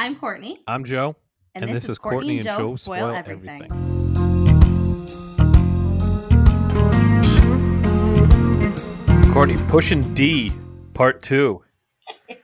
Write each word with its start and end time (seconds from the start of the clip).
I'm 0.00 0.16
Courtney. 0.16 0.62
I'm 0.66 0.86
Joe. 0.86 1.14
And, 1.54 1.68
this, 1.68 1.86
is 1.86 1.98
Courtney 1.98 2.36
and 2.36 2.42
Joe 2.42 2.74
Spoil 2.76 3.14
Everything. 3.14 3.68
Courtney 9.30 9.58
pushing 9.68 10.14
D, 10.14 10.54
part 10.94 11.20
two. 11.20 11.62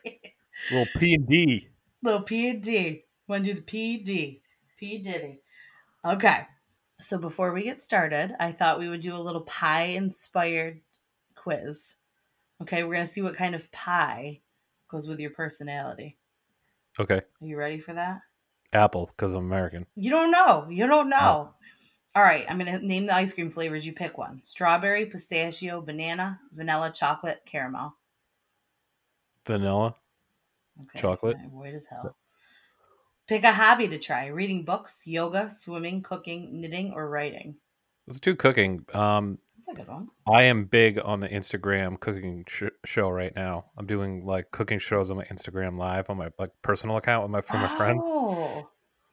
Little 0.71 0.87
P 0.99 1.15
and 1.15 1.27
D. 1.27 1.69
Little 2.03 2.21
P 2.21 2.51
and 2.51 2.63
D. 2.63 3.05
Want 3.27 3.47
to 3.47 3.53
do 3.53 3.57
the 3.57 3.65
P 3.65 4.03
D? 4.05 4.43
P 4.79 4.99
Diddy. 4.99 5.41
Okay. 6.05 6.41
So 7.01 7.17
before 7.17 7.55
we 7.55 7.63
get 7.63 7.81
started, 7.81 8.37
I 8.39 8.53
thought 8.53 8.79
we 8.79 8.91
would 8.91 9.01
do 9.01 9.17
a 9.17 9.19
little 9.19 9.45
pie 9.45 9.95
inspired 9.97 10.83
quiz. 11.35 11.95
Okay, 12.61 12.85
we're 12.85 12.93
gonna 12.93 13.07
see 13.07 13.23
what 13.23 13.35
kind 13.35 13.55
of 13.55 13.73
pie 13.73 14.43
goes 14.91 15.09
with 15.09 15.21
your 15.21 15.31
personality. 15.31 16.19
Okay. 16.99 17.23
Are 17.41 17.47
you 17.47 17.57
ready 17.57 17.79
for 17.79 17.93
that? 17.95 18.21
Apple, 18.73 19.07
because 19.07 19.33
I'm 19.33 19.45
American. 19.45 19.87
You 19.95 20.11
don't 20.11 20.31
know. 20.31 20.67
You 20.69 20.87
don't 20.87 21.09
know. 21.09 21.55
All 22.15 22.23
right, 22.23 22.47
I'm 22.49 22.59
gonna 22.59 22.79
name 22.79 23.07
the 23.07 23.15
ice 23.15 23.35
cream 23.35 23.51
flavors. 23.51 23.87
You 23.87 23.93
pick 23.93 24.17
one: 24.17 24.41
strawberry, 24.43 25.05
pistachio, 25.07 25.83
banana, 25.83 26.41
vanilla, 26.53 26.91
chocolate, 26.91 27.43
caramel. 27.45 27.95
Vanilla. 29.45 29.95
Okay. 30.81 30.99
Chocolate. 30.99 31.37
As 31.75 31.87
hell. 31.87 32.17
Pick 33.29 33.45
a 33.45 33.53
hobby 33.53 33.89
to 33.89 33.99
try: 33.99 34.29
reading 34.29 34.65
books, 34.65 35.07
yoga, 35.07 35.51
swimming, 35.51 36.03
cooking, 36.03 36.61
knitting, 36.61 36.93
or 36.93 37.09
writing. 37.09 37.57
Let's 38.07 38.21
do 38.21 38.35
cooking. 38.35 38.87
Um, 38.95 39.39
That's 39.67 39.79
a 39.79 39.83
good 39.83 39.89
one. 39.91 40.09
I 40.29 40.45
am 40.45 40.65
big 40.65 40.99
on 41.03 41.21
the 41.21 41.29
Instagram 41.29 41.99
cooking 42.01 42.45
sh- 42.49 42.65
show 42.85 43.09
right 43.11 43.35
now. 43.35 43.67
I'm 43.77 43.87
doing 43.87 44.25
like 44.25 44.51
cooking 44.51 44.79
shows 44.79 45.11
on 45.11 45.17
my 45.17 45.25
Instagram 45.25 45.77
live 45.77 46.09
on 46.11 46.17
my 46.17 46.29
like 46.39 46.51
personal 46.63 46.97
account 46.97 47.23
with 47.23 47.31
my 47.31 47.41
from 47.41 47.63
a 47.63 47.77
friend. 47.77 48.01
Oh, 48.03 48.69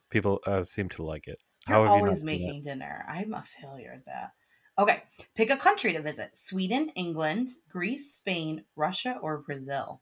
People 0.09 0.39
uh, 0.45 0.63
seem 0.63 0.89
to 0.89 1.03
like 1.03 1.27
it. 1.27 1.39
you're 1.67 1.77
How 1.77 1.83
have 1.83 1.91
you 1.95 2.01
not 2.01 2.05
always 2.05 2.21
it? 2.21 2.25
making 2.25 2.61
dinner. 2.63 3.05
I'm 3.09 3.33
a 3.33 3.43
failure 3.43 3.93
at 3.95 4.05
that. 4.05 4.31
Okay, 4.77 5.03
pick 5.35 5.49
a 5.51 5.57
country 5.57 5.93
to 5.93 6.01
visit: 6.01 6.35
Sweden, 6.35 6.89
England, 6.95 7.49
Greece, 7.69 8.15
Spain, 8.15 8.65
Russia, 8.75 9.17
or 9.21 9.39
Brazil. 9.39 10.01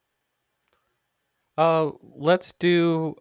Uh, 1.58 1.92
let's 2.02 2.54
do. 2.54 3.16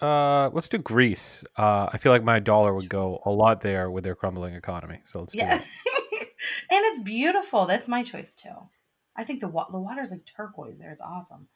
Uh, 0.00 0.50
let's 0.52 0.68
do 0.68 0.78
Greece. 0.78 1.44
Uh, 1.56 1.88
I 1.92 1.98
feel 1.98 2.12
like 2.12 2.24
my 2.24 2.38
dollar 2.38 2.74
would 2.74 2.88
go 2.88 3.18
a 3.24 3.30
lot 3.30 3.60
there 3.62 3.90
with 3.90 4.04
their 4.04 4.14
crumbling 4.14 4.54
economy. 4.54 5.00
So 5.04 5.20
let's 5.20 5.32
do 5.32 5.38
Yeah, 5.38 5.56
it. 5.60 5.62
and 6.70 6.84
it's 6.86 7.00
beautiful. 7.00 7.66
That's 7.66 7.88
my 7.88 8.02
choice 8.02 8.34
too. 8.34 8.68
I 9.16 9.24
think 9.24 9.40
the 9.40 9.48
wa- 9.48 9.68
the 9.70 9.80
water's 9.80 10.10
like 10.10 10.24
turquoise 10.24 10.78
there. 10.78 10.90
It's 10.92 11.00
awesome. 11.00 11.48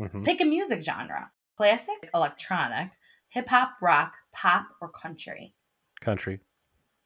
Mhm. 0.00 0.24
Pick 0.24 0.40
a 0.40 0.44
music 0.44 0.82
genre: 0.82 1.30
classic, 1.56 2.08
electronic, 2.14 2.90
hip 3.28 3.48
hop, 3.48 3.72
rock, 3.82 4.14
pop, 4.32 4.68
or 4.80 4.88
country. 4.90 5.54
Country. 6.00 6.40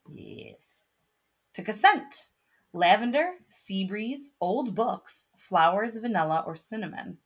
Yes. 0.08 0.86
Pick 1.54 1.68
a 1.68 1.72
scent: 1.72 2.28
lavender, 2.72 3.34
sea 3.48 3.84
breeze, 3.86 4.30
old 4.40 4.74
books, 4.74 5.28
flowers, 5.36 5.96
vanilla, 5.96 6.44
or 6.46 6.54
cinnamon. 6.56 7.18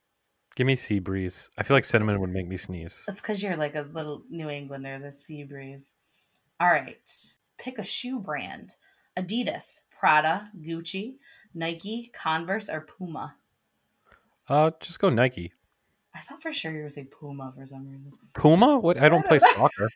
Give 0.55 0.67
me 0.67 0.75
sea 0.75 0.99
breeze. 0.99 1.49
I 1.57 1.63
feel 1.63 1.77
like 1.77 1.85
cinnamon 1.85 2.19
would 2.19 2.29
make 2.29 2.47
me 2.47 2.57
sneeze. 2.57 3.03
That's 3.07 3.21
because 3.21 3.41
you're 3.41 3.55
like 3.55 3.75
a 3.75 3.81
little 3.83 4.23
New 4.29 4.49
Englander. 4.49 4.99
The 4.99 5.11
sea 5.11 5.43
breeze. 5.43 5.93
All 6.59 6.67
right. 6.69 7.09
Pick 7.57 7.77
a 7.77 7.83
shoe 7.83 8.19
brand: 8.19 8.71
Adidas, 9.15 9.81
Prada, 10.01 10.49
Gucci, 10.59 11.17
Nike, 11.53 12.11
Converse, 12.11 12.69
or 12.69 12.81
Puma. 12.81 13.35
Uh, 14.49 14.71
just 14.79 14.99
go 14.99 15.09
Nike. 15.09 15.53
I 16.15 16.19
thought 16.21 16.41
for 16.41 16.51
sure 16.51 16.71
you 16.71 16.81
were 16.81 16.89
saying 16.89 17.09
Puma 17.11 17.53
for 17.55 17.63
some 17.67 17.87
reason. 17.87 18.11
Puma? 18.33 18.79
What? 18.79 18.99
I 18.99 19.09
don't 19.09 19.23
play 19.23 19.37
soccer. 19.37 19.91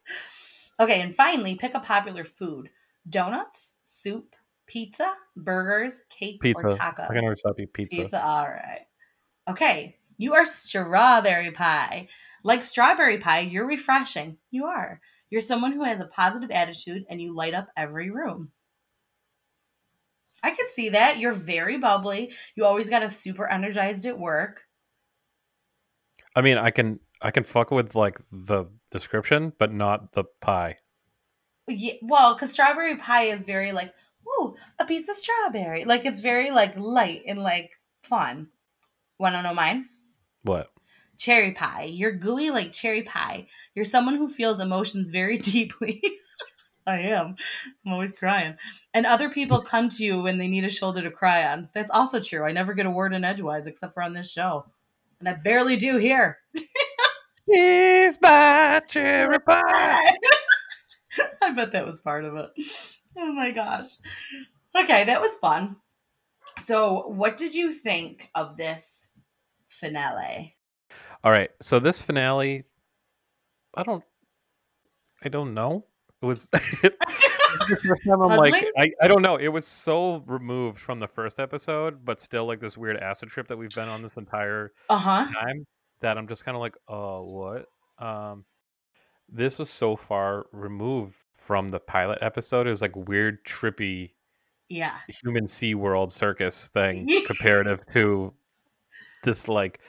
okay, 0.80 1.02
and 1.02 1.14
finally, 1.14 1.54
pick 1.54 1.74
a 1.74 1.80
popular 1.80 2.24
food: 2.24 2.70
donuts, 3.06 3.74
soup, 3.84 4.34
pizza, 4.66 5.12
burgers, 5.36 6.00
cake, 6.08 6.40
Pizza. 6.40 6.68
or 6.68 6.70
taco. 6.70 7.02
I 7.02 7.08
can 7.08 7.24
always 7.24 7.40
stop 7.40 7.60
you. 7.60 7.66
Pizza. 7.66 7.94
Pizza. 7.94 8.24
All 8.24 8.46
right. 8.46 8.86
Okay, 9.48 9.98
you 10.16 10.32
are 10.32 10.46
strawberry 10.46 11.50
pie. 11.50 12.08
Like 12.42 12.62
strawberry 12.62 13.18
pie, 13.18 13.40
you're 13.40 13.66
refreshing. 13.66 14.38
You 14.50 14.64
are. 14.64 15.02
You're 15.28 15.42
someone 15.42 15.72
who 15.72 15.84
has 15.84 16.00
a 16.00 16.06
positive 16.06 16.50
attitude 16.50 17.04
and 17.10 17.20
you 17.20 17.34
light 17.34 17.52
up 17.52 17.68
every 17.76 18.08
room. 18.08 18.52
I 20.46 20.50
could 20.50 20.68
see 20.68 20.90
that. 20.90 21.18
You're 21.18 21.32
very 21.32 21.76
bubbly. 21.76 22.32
You 22.54 22.64
always 22.64 22.88
got 22.88 23.02
us 23.02 23.18
super 23.18 23.50
energized 23.50 24.06
at 24.06 24.16
work. 24.16 24.62
I 26.36 26.40
mean, 26.40 26.56
I 26.56 26.70
can 26.70 27.00
I 27.20 27.32
can 27.32 27.42
fuck 27.42 27.72
with 27.72 27.96
like 27.96 28.20
the 28.30 28.66
description, 28.92 29.54
but 29.58 29.72
not 29.72 30.12
the 30.12 30.22
pie. 30.40 30.76
Yeah, 31.66 31.94
well, 32.00 32.34
because 32.34 32.52
strawberry 32.52 32.94
pie 32.94 33.24
is 33.24 33.44
very 33.44 33.72
like, 33.72 33.92
ooh, 34.38 34.54
a 34.78 34.84
piece 34.84 35.08
of 35.08 35.16
strawberry. 35.16 35.84
Like 35.84 36.04
it's 36.04 36.20
very 36.20 36.52
like 36.52 36.76
light 36.76 37.22
and 37.26 37.40
like 37.42 37.72
fun. 38.04 38.46
Wanna 39.18 39.42
know 39.42 39.52
mine? 39.52 39.88
What? 40.44 40.68
Cherry 41.18 41.54
pie. 41.54 41.88
You're 41.90 42.12
gooey 42.12 42.50
like 42.50 42.70
cherry 42.70 43.02
pie. 43.02 43.48
You're 43.74 43.84
someone 43.84 44.14
who 44.14 44.28
feels 44.28 44.60
emotions 44.60 45.10
very 45.10 45.38
deeply. 45.52 46.00
I 46.88 47.00
am. 47.00 47.36
I'm 47.84 47.92
always 47.92 48.12
crying. 48.12 48.56
And 48.94 49.06
other 49.06 49.28
people 49.28 49.60
come 49.60 49.88
to 49.90 50.04
you 50.04 50.22
when 50.22 50.38
they 50.38 50.46
need 50.46 50.64
a 50.64 50.70
shoulder 50.70 51.02
to 51.02 51.10
cry 51.10 51.46
on. 51.46 51.68
That's 51.74 51.90
also 51.90 52.20
true. 52.20 52.44
I 52.44 52.52
never 52.52 52.74
get 52.74 52.86
a 52.86 52.90
word 52.90 53.12
in 53.12 53.24
edgewise 53.24 53.66
except 53.66 53.94
for 53.94 54.02
on 54.02 54.12
this 54.12 54.30
show. 54.30 54.66
And 55.18 55.28
I 55.28 55.34
barely 55.34 55.76
do 55.76 55.96
here. 55.96 56.38
Cheese 57.50 58.18
by 58.18 58.80
cherry 58.86 59.40
pie. 59.46 60.16
I 61.42 61.52
bet 61.54 61.72
that 61.72 61.86
was 61.86 62.00
part 62.00 62.24
of 62.24 62.36
it. 62.36 62.50
Oh 63.16 63.32
my 63.32 63.50
gosh. 63.50 63.86
Okay, 64.76 65.04
that 65.04 65.20
was 65.20 65.36
fun. 65.36 65.76
So, 66.58 67.08
what 67.08 67.36
did 67.36 67.54
you 67.54 67.72
think 67.72 68.30
of 68.34 68.56
this 68.56 69.08
finale? 69.68 70.56
All 71.24 71.32
right. 71.32 71.50
So 71.60 71.78
this 71.78 72.02
finale, 72.02 72.64
I 73.74 73.82
don't, 73.82 74.04
I 75.22 75.28
don't 75.28 75.54
know. 75.54 75.84
It 76.22 76.26
was. 76.26 76.48
first 76.52 78.02
time 78.06 78.22
I'm 78.22 78.36
like, 78.36 78.66
I, 78.76 78.90
I 79.02 79.08
don't 79.08 79.22
know. 79.22 79.36
It 79.36 79.48
was 79.48 79.66
so 79.66 80.22
removed 80.26 80.78
from 80.78 81.00
the 81.00 81.08
first 81.08 81.38
episode, 81.40 82.04
but 82.04 82.20
still 82.20 82.46
like 82.46 82.60
this 82.60 82.76
weird 82.76 82.96
acid 82.98 83.28
trip 83.30 83.48
that 83.48 83.56
we've 83.56 83.74
been 83.74 83.88
on 83.88 84.02
this 84.02 84.16
entire 84.16 84.72
Uh 84.88 84.98
huh. 84.98 85.26
time 85.32 85.66
that 86.00 86.18
I'm 86.18 86.26
just 86.28 86.44
kind 86.44 86.54
of 86.56 86.60
like, 86.60 86.76
oh, 86.88 87.22
what? 87.24 87.66
Um, 88.04 88.44
this 89.28 89.58
was 89.58 89.70
so 89.70 89.96
far 89.96 90.46
removed 90.52 91.16
from 91.32 91.68
the 91.70 91.80
pilot 91.80 92.18
episode. 92.20 92.66
It 92.66 92.70
was 92.70 92.82
like 92.82 92.94
weird, 92.96 93.44
trippy 93.44 94.12
Yeah. 94.68 94.92
human 95.22 95.46
Sea 95.46 95.74
World 95.74 96.12
circus 96.12 96.68
thing 96.68 97.08
comparative 97.26 97.86
to 97.92 98.34
this 99.22 99.48
like 99.48 99.80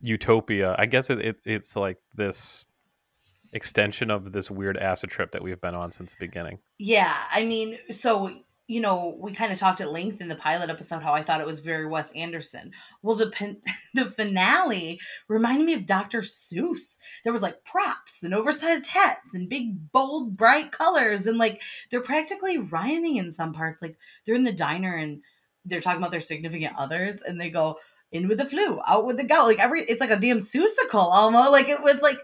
utopia. 0.00 0.74
I 0.78 0.86
guess 0.86 1.10
it, 1.10 1.20
it 1.20 1.40
it's 1.44 1.76
like 1.76 1.98
this 2.14 2.64
extension 3.54 4.10
of 4.10 4.32
this 4.32 4.50
weird 4.50 4.76
acid 4.76 5.10
trip 5.10 5.32
that 5.32 5.42
we've 5.42 5.60
been 5.60 5.74
on 5.74 5.92
since 5.92 6.12
the 6.12 6.18
beginning. 6.18 6.58
Yeah, 6.78 7.16
I 7.32 7.46
mean, 7.46 7.76
so 7.90 8.44
you 8.66 8.80
know, 8.80 9.14
we 9.20 9.32
kind 9.32 9.52
of 9.52 9.58
talked 9.58 9.82
at 9.82 9.92
length 9.92 10.22
in 10.22 10.28
the 10.28 10.34
pilot 10.34 10.70
episode 10.70 11.02
how 11.02 11.12
I 11.12 11.22
thought 11.22 11.42
it 11.42 11.46
was 11.46 11.60
very 11.60 11.86
Wes 11.86 12.10
Anderson. 12.12 12.72
Well, 13.02 13.14
the 13.14 13.28
pen- 13.28 13.60
the 13.94 14.06
finale 14.06 15.00
reminded 15.28 15.66
me 15.66 15.74
of 15.74 15.86
Dr. 15.86 16.20
Seuss. 16.20 16.96
There 17.24 17.32
was 17.32 17.42
like 17.42 17.64
props 17.64 18.22
and 18.22 18.32
oversized 18.34 18.86
hats 18.86 19.34
and 19.34 19.50
big 19.50 19.92
bold 19.92 20.36
bright 20.36 20.72
colors 20.72 21.26
and 21.26 21.36
like 21.36 21.60
they're 21.90 22.00
practically 22.00 22.56
rhyming 22.56 23.16
in 23.16 23.30
some 23.30 23.52
parts. 23.52 23.82
Like 23.82 23.98
they're 24.24 24.34
in 24.34 24.44
the 24.44 24.52
diner 24.52 24.94
and 24.94 25.20
they're 25.66 25.80
talking 25.80 25.98
about 25.98 26.10
their 26.10 26.20
significant 26.20 26.74
others 26.78 27.20
and 27.20 27.38
they 27.38 27.50
go 27.50 27.78
in 28.12 28.28
with 28.28 28.38
the 28.38 28.44
flu, 28.46 28.80
out 28.86 29.06
with 29.06 29.18
the 29.18 29.24
gout. 29.24 29.44
Like 29.44 29.58
every 29.58 29.82
it's 29.82 30.00
like 30.00 30.10
a 30.10 30.20
damn 30.20 30.38
Seussical 30.38 30.94
almost. 30.94 31.50
Like 31.50 31.68
it 31.68 31.82
was 31.82 32.00
like 32.00 32.18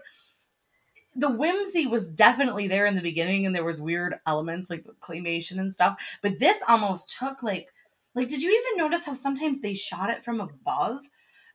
the 1.15 1.29
whimsy 1.29 1.87
was 1.87 2.09
definitely 2.09 2.67
there 2.67 2.85
in 2.85 2.95
the 2.95 3.01
beginning 3.01 3.45
and 3.45 3.55
there 3.55 3.63
was 3.63 3.81
weird 3.81 4.15
elements 4.25 4.69
like 4.69 4.83
the 4.83 4.93
claymation 4.93 5.59
and 5.59 5.73
stuff 5.73 6.01
but 6.21 6.39
this 6.39 6.61
almost 6.67 7.15
took 7.17 7.43
like 7.43 7.67
like 8.15 8.29
did 8.29 8.41
you 8.41 8.49
even 8.49 8.83
notice 8.83 9.05
how 9.05 9.13
sometimes 9.13 9.61
they 9.61 9.73
shot 9.73 10.09
it 10.09 10.23
from 10.23 10.39
above 10.39 11.01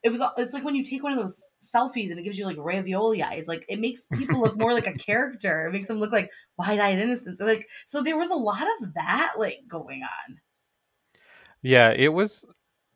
it 0.03 0.11
was 0.11 0.23
it's 0.37 0.53
like 0.53 0.65
when 0.65 0.75
you 0.75 0.85
take 0.85 1.03
one 1.03 1.13
of 1.13 1.19
those 1.19 1.41
selfies 1.61 2.11
and 2.11 2.19
it 2.19 2.23
gives 2.23 2.39
you 2.39 2.45
like 2.45 2.57
ravioli 2.59 3.23
eyes 3.23 3.49
like 3.49 3.65
it 3.69 3.81
makes 3.81 4.07
people 4.17 4.41
look 4.41 4.59
more 4.59 4.75
like 4.75 4.87
a 4.87 4.93
character 4.99 5.67
it 5.67 5.73
makes 5.73 5.89
them 5.89 5.99
look 5.99 6.13
like 6.13 6.31
wide-eyed 6.59 6.99
innocence 6.99 7.41
like 7.41 7.67
so 7.87 8.03
there 8.03 8.19
was 8.19 8.31
a 8.31 8.35
lot 8.35 8.63
of 8.81 8.95
that 8.95 9.35
like 9.39 9.61
going 9.69 10.03
on 10.03 10.41
Yeah, 11.67 11.91
it 11.91 12.13
was 12.13 12.47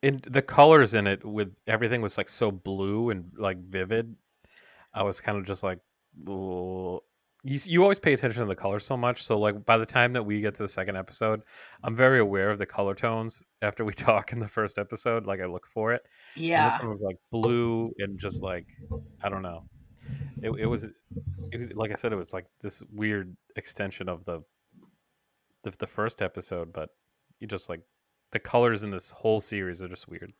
in 0.01 0.21
the 0.29 0.43
colors 0.43 0.95
in 0.95 1.09
it 1.09 1.25
with 1.25 1.55
everything 1.67 2.03
was 2.03 2.17
like 2.17 2.29
so 2.29 2.53
blue 2.53 3.11
and 3.11 3.33
like 3.37 3.59
vivid. 3.59 4.15
I 4.95 5.03
was 5.03 5.21
kind 5.21 5.39
of 5.39 5.45
just 5.45 5.63
like. 5.63 5.81
You 7.43 7.59
you 7.65 7.83
always 7.83 7.99
pay 7.99 8.13
attention 8.13 8.43
to 8.43 8.47
the 8.47 8.57
colors 8.57 8.85
so 8.85 8.97
much. 8.97 9.23
So 9.23 9.39
like 9.39 9.65
by 9.65 9.79
the 9.79 9.87
time 9.87 10.13
that 10.13 10.25
we 10.25 10.41
get 10.41 10.55
to 10.57 10.63
the 10.63 10.69
second 10.69 10.97
episode, 10.97 11.43
I'm 11.83 11.97
very 11.97 12.19
aware 12.19 12.51
of 12.51 12.59
the 12.59 12.67
color 12.67 12.95
tones 12.95 13.43
after 13.63 13.85
we 13.85 13.93
talk 14.09 14.33
in 14.33 14.41
the 14.41 14.49
first 14.49 14.79
episode. 14.79 15.27
Like 15.27 15.41
I 15.41 15.47
look 15.47 15.67
for 15.67 15.93
it. 15.93 16.03
And 16.37 16.45
yeah 16.45 16.69
this 16.69 16.79
one 16.79 16.91
was 16.91 17.01
like 17.01 17.17
blue 17.31 17.93
and 17.99 18.19
just 18.19 18.43
like 18.43 18.67
I 19.23 19.29
don't 19.29 19.43
know. 19.43 19.65
it, 20.43 20.51
it 20.51 20.67
was 20.67 20.85
it 21.53 21.59
was 21.59 21.73
like 21.75 21.93
I 21.93 21.95
said, 21.95 22.13
it 22.13 22.17
was 22.17 22.33
like 22.33 22.47
this 22.61 22.83
weird 22.93 23.37
extension 23.57 24.09
of 24.09 24.25
the 24.25 24.43
the, 25.63 25.71
the 25.79 25.87
first 25.87 26.23
episode, 26.23 26.73
but 26.73 26.91
you 27.39 27.47
just 27.47 27.69
like 27.69 27.81
the 28.33 28.39
colors 28.39 28.83
in 28.83 28.91
this 28.91 29.11
whole 29.11 29.41
series 29.41 29.83
are 29.83 29.89
just 29.89 30.09
weird. 30.09 30.33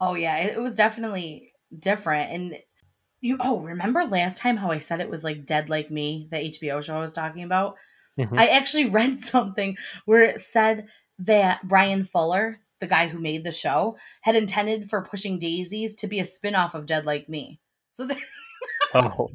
Oh 0.00 0.14
yeah, 0.14 0.38
it 0.38 0.60
was 0.60 0.74
definitely 0.74 1.52
different. 1.78 2.30
And 2.30 2.54
you 3.24 3.38
oh, 3.40 3.60
remember 3.60 4.04
last 4.04 4.38
time 4.38 4.56
how 4.56 4.70
I 4.70 4.78
said 4.78 5.00
it 5.00 5.10
was 5.10 5.24
like 5.24 5.46
Dead 5.46 5.68
Like 5.70 5.90
Me, 5.90 6.28
the 6.30 6.36
HBO 6.36 6.82
show 6.82 6.96
I 6.96 7.00
was 7.00 7.12
talking 7.12 7.42
about? 7.42 7.76
Mhm. 8.18 8.38
I 8.38 8.48
actually 8.48 8.84
read 8.90 9.20
something 9.20 9.76
where 10.04 10.22
it 10.22 10.40
said 10.40 10.86
that 11.20 11.66
Bryan 11.66 12.04
Fuller, 12.04 12.60
the 12.80 12.86
guy 12.86 13.08
who 13.08 13.18
made 13.18 13.44
the 13.44 13.52
show, 13.52 13.96
had 14.22 14.36
intended 14.36 14.88
for 14.90 15.02
Pushing 15.04 15.38
Daisies 15.38 15.94
to 15.96 16.06
be 16.06 16.20
a 16.20 16.24
spin-off 16.24 16.74
of 16.74 16.86
Dead 16.86 17.04
Like 17.06 17.28
Me. 17.28 17.60
So 17.92 18.06
they, 18.06 18.16
Oh, 18.94 19.30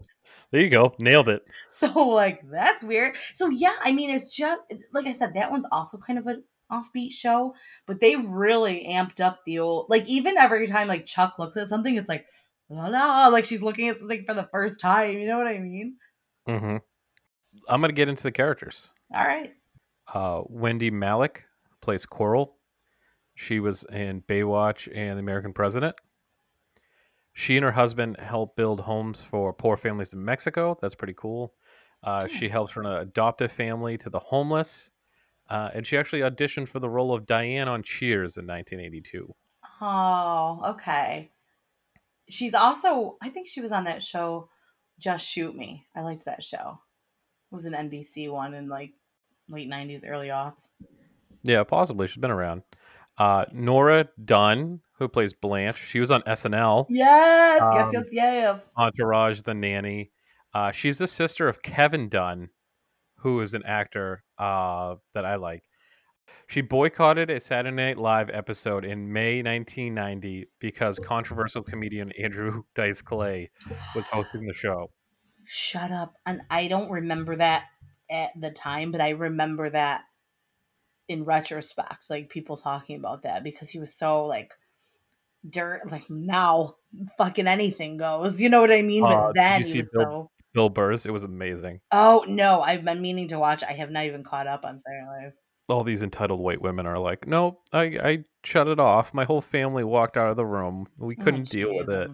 there 0.51 0.61
you 0.61 0.69
go, 0.69 0.93
nailed 0.99 1.29
it. 1.29 1.43
so 1.69 2.07
like 2.09 2.41
that's 2.49 2.83
weird. 2.83 3.15
So 3.33 3.49
yeah, 3.49 3.73
I 3.83 3.91
mean 3.91 4.09
it's 4.09 4.35
just 4.35 4.61
like 4.93 5.07
I 5.07 5.13
said, 5.13 5.33
that 5.33 5.51
one's 5.51 5.65
also 5.71 5.97
kind 5.97 6.19
of 6.19 6.27
an 6.27 6.43
offbeat 6.71 7.11
show, 7.11 7.55
but 7.87 7.99
they 7.99 8.15
really 8.15 8.85
amped 8.89 9.19
up 9.19 9.39
the 9.45 9.59
old 9.59 9.87
like 9.89 10.07
even 10.07 10.37
every 10.37 10.67
time 10.67 10.87
like 10.87 11.05
Chuck 11.05 11.35
looks 11.39 11.57
at 11.57 11.67
something, 11.67 11.95
it's 11.95 12.09
like 12.09 12.25
la 12.69 12.87
la 12.87 13.27
like 13.27 13.45
she's 13.45 13.61
looking 13.61 13.89
at 13.89 13.97
something 13.97 14.23
for 14.25 14.33
the 14.33 14.47
first 14.51 14.79
time. 14.79 15.17
You 15.17 15.27
know 15.27 15.37
what 15.37 15.47
I 15.47 15.59
mean? 15.59 15.97
Mm-hmm. 16.47 16.77
I'm 17.67 17.81
gonna 17.81 17.93
get 17.93 18.09
into 18.09 18.23
the 18.23 18.31
characters. 18.31 18.91
All 19.13 19.25
right. 19.25 19.53
Uh, 20.13 20.41
Wendie 20.43 20.91
Malick 20.91 21.41
plays 21.81 22.05
Coral. 22.05 22.55
She 23.35 23.59
was 23.59 23.83
in 23.91 24.21
Baywatch 24.21 24.87
and 24.93 25.15
The 25.17 25.19
American 25.21 25.53
President. 25.53 25.95
She 27.33 27.55
and 27.55 27.63
her 27.63 27.71
husband 27.71 28.17
help 28.19 28.55
build 28.55 28.81
homes 28.81 29.23
for 29.23 29.53
poor 29.53 29.77
families 29.77 30.13
in 30.13 30.23
Mexico. 30.25 30.77
That's 30.81 30.95
pretty 30.95 31.13
cool. 31.15 31.53
Uh, 32.03 32.21
Hmm. 32.21 32.27
she 32.27 32.49
helps 32.49 32.75
run 32.75 32.85
an 32.85 32.97
adoptive 33.01 33.51
family 33.51 33.97
to 33.99 34.09
the 34.09 34.19
homeless. 34.19 34.91
Uh, 35.49 35.69
and 35.73 35.85
she 35.87 35.97
actually 35.97 36.19
auditioned 36.21 36.67
for 36.67 36.79
the 36.79 36.89
role 36.89 37.13
of 37.13 37.25
Diane 37.25 37.67
on 37.67 37.81
Cheers 37.81 38.37
in 38.37 38.45
1982. 38.45 39.33
Oh, 39.81 40.61
okay. 40.73 41.31
She's 42.29 42.53
also, 42.53 43.17
I 43.21 43.29
think 43.29 43.47
she 43.47 43.61
was 43.61 43.71
on 43.71 43.85
that 43.85 44.03
show, 44.03 44.49
Just 44.99 45.27
Shoot 45.27 45.55
Me. 45.55 45.87
I 45.95 46.01
liked 46.01 46.25
that 46.25 46.43
show. 46.43 46.79
It 47.51 47.55
was 47.55 47.65
an 47.65 47.73
NBC 47.73 48.29
one 48.31 48.53
in 48.53 48.69
like 48.69 48.93
late 49.49 49.69
90s, 49.69 50.03
early 50.07 50.27
aughts. 50.27 50.67
Yeah, 51.43 51.63
possibly. 51.63 52.07
She's 52.07 52.17
been 52.17 52.31
around. 52.31 52.63
Uh, 53.17 53.45
Nora 53.51 54.09
Dunn, 54.23 54.81
who 54.97 55.07
plays 55.07 55.33
Blanche, 55.33 55.77
she 55.77 55.99
was 55.99 56.11
on 56.11 56.21
SNL. 56.21 56.85
Yes, 56.89 57.59
yes, 57.61 57.83
Um, 57.87 57.91
yes, 57.93 58.05
yes. 58.11 58.69
Entourage, 58.77 59.41
The 59.41 59.53
Nanny. 59.53 60.11
Uh, 60.53 60.71
she's 60.71 60.97
the 60.99 61.07
sister 61.07 61.47
of 61.47 61.61
Kevin 61.61 62.09
Dunn, 62.09 62.49
who 63.17 63.41
is 63.41 63.53
an 63.53 63.63
actor 63.65 64.23
uh, 64.37 64.95
that 65.13 65.25
I 65.25 65.35
like. 65.35 65.63
She 66.47 66.61
boycotted 66.61 67.29
a 67.29 67.39
Saturday 67.39 67.75
Night 67.75 67.97
Live 67.97 68.29
episode 68.31 68.85
in 68.85 69.13
May 69.13 69.41
1990 69.43 70.47
because 70.59 70.99
controversial 70.99 71.63
comedian 71.63 72.11
Andrew 72.21 72.63
Dice 72.75 73.01
Clay 73.01 73.51
was 73.95 74.07
hosting 74.07 74.45
the 74.45 74.53
show. 74.53 74.91
Shut 75.45 75.91
up. 75.91 76.13
And 76.25 76.41
I 76.49 76.67
don't 76.67 76.89
remember 76.89 77.35
that 77.35 77.65
at 78.09 78.31
the 78.39 78.51
time, 78.51 78.91
but 78.91 79.01
I 79.01 79.09
remember 79.09 79.69
that 79.69 80.03
in 81.07 81.23
retrospect, 81.23 82.09
like 82.09 82.29
people 82.29 82.57
talking 82.57 82.97
about 82.97 83.23
that 83.23 83.43
because 83.43 83.69
he 83.69 83.79
was 83.79 83.93
so 83.93 84.25
like 84.25 84.53
dirt 85.47 85.89
like 85.91 86.09
now 86.09 86.75
fucking 87.17 87.47
anything 87.47 87.97
goes. 87.97 88.41
You 88.41 88.49
know 88.49 88.61
what 88.61 88.71
I 88.71 88.81
mean? 88.81 89.03
Uh, 89.03 89.09
but 89.09 89.35
then 89.35 89.63
he 89.63 89.77
was 89.77 89.89
Bill- 89.91 90.03
so 90.03 90.31
Bill 90.53 90.69
Burr's, 90.69 91.05
it 91.05 91.11
was 91.11 91.23
amazing. 91.23 91.81
Oh 91.91 92.25
no, 92.27 92.61
I've 92.61 92.83
been 92.83 93.01
meaning 93.01 93.27
to 93.29 93.39
watch. 93.39 93.63
I 93.63 93.73
have 93.73 93.91
not 93.91 94.05
even 94.05 94.23
caught 94.23 94.47
up 94.47 94.63
on 94.63 94.79
Saturday 94.79 95.05
Night 95.05 95.23
Live. 95.23 95.33
All 95.69 95.83
these 95.83 96.01
entitled 96.01 96.39
white 96.39 96.61
women 96.61 96.85
are 96.85 96.99
like, 96.99 97.27
no, 97.27 97.59
I, 97.71 97.83
I 97.83 98.23
shut 98.43 98.67
it 98.67 98.79
off. 98.79 99.13
My 99.13 99.23
whole 99.25 99.41
family 99.41 99.83
walked 99.83 100.17
out 100.17 100.29
of 100.29 100.37
the 100.37 100.45
room. 100.45 100.87
We 100.97 101.15
oh, 101.19 101.23
couldn't 101.23 101.47
Oh, 101.49 101.51
deal 101.51 101.75
with 101.75 101.89
it. 101.89 102.11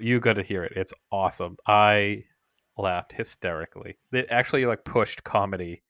You 0.00 0.20
got 0.20 0.34
to 0.34 0.42
hear 0.42 0.64
it. 0.64 0.72
It's 0.76 0.92
awesome. 1.10 1.56
I 1.66 2.24
laughed 2.76 3.14
hysterically. 3.14 3.96
It 4.12 4.26
actually 4.30 4.66
like 4.66 4.84
pushed 4.84 5.24
comedy 5.24 5.82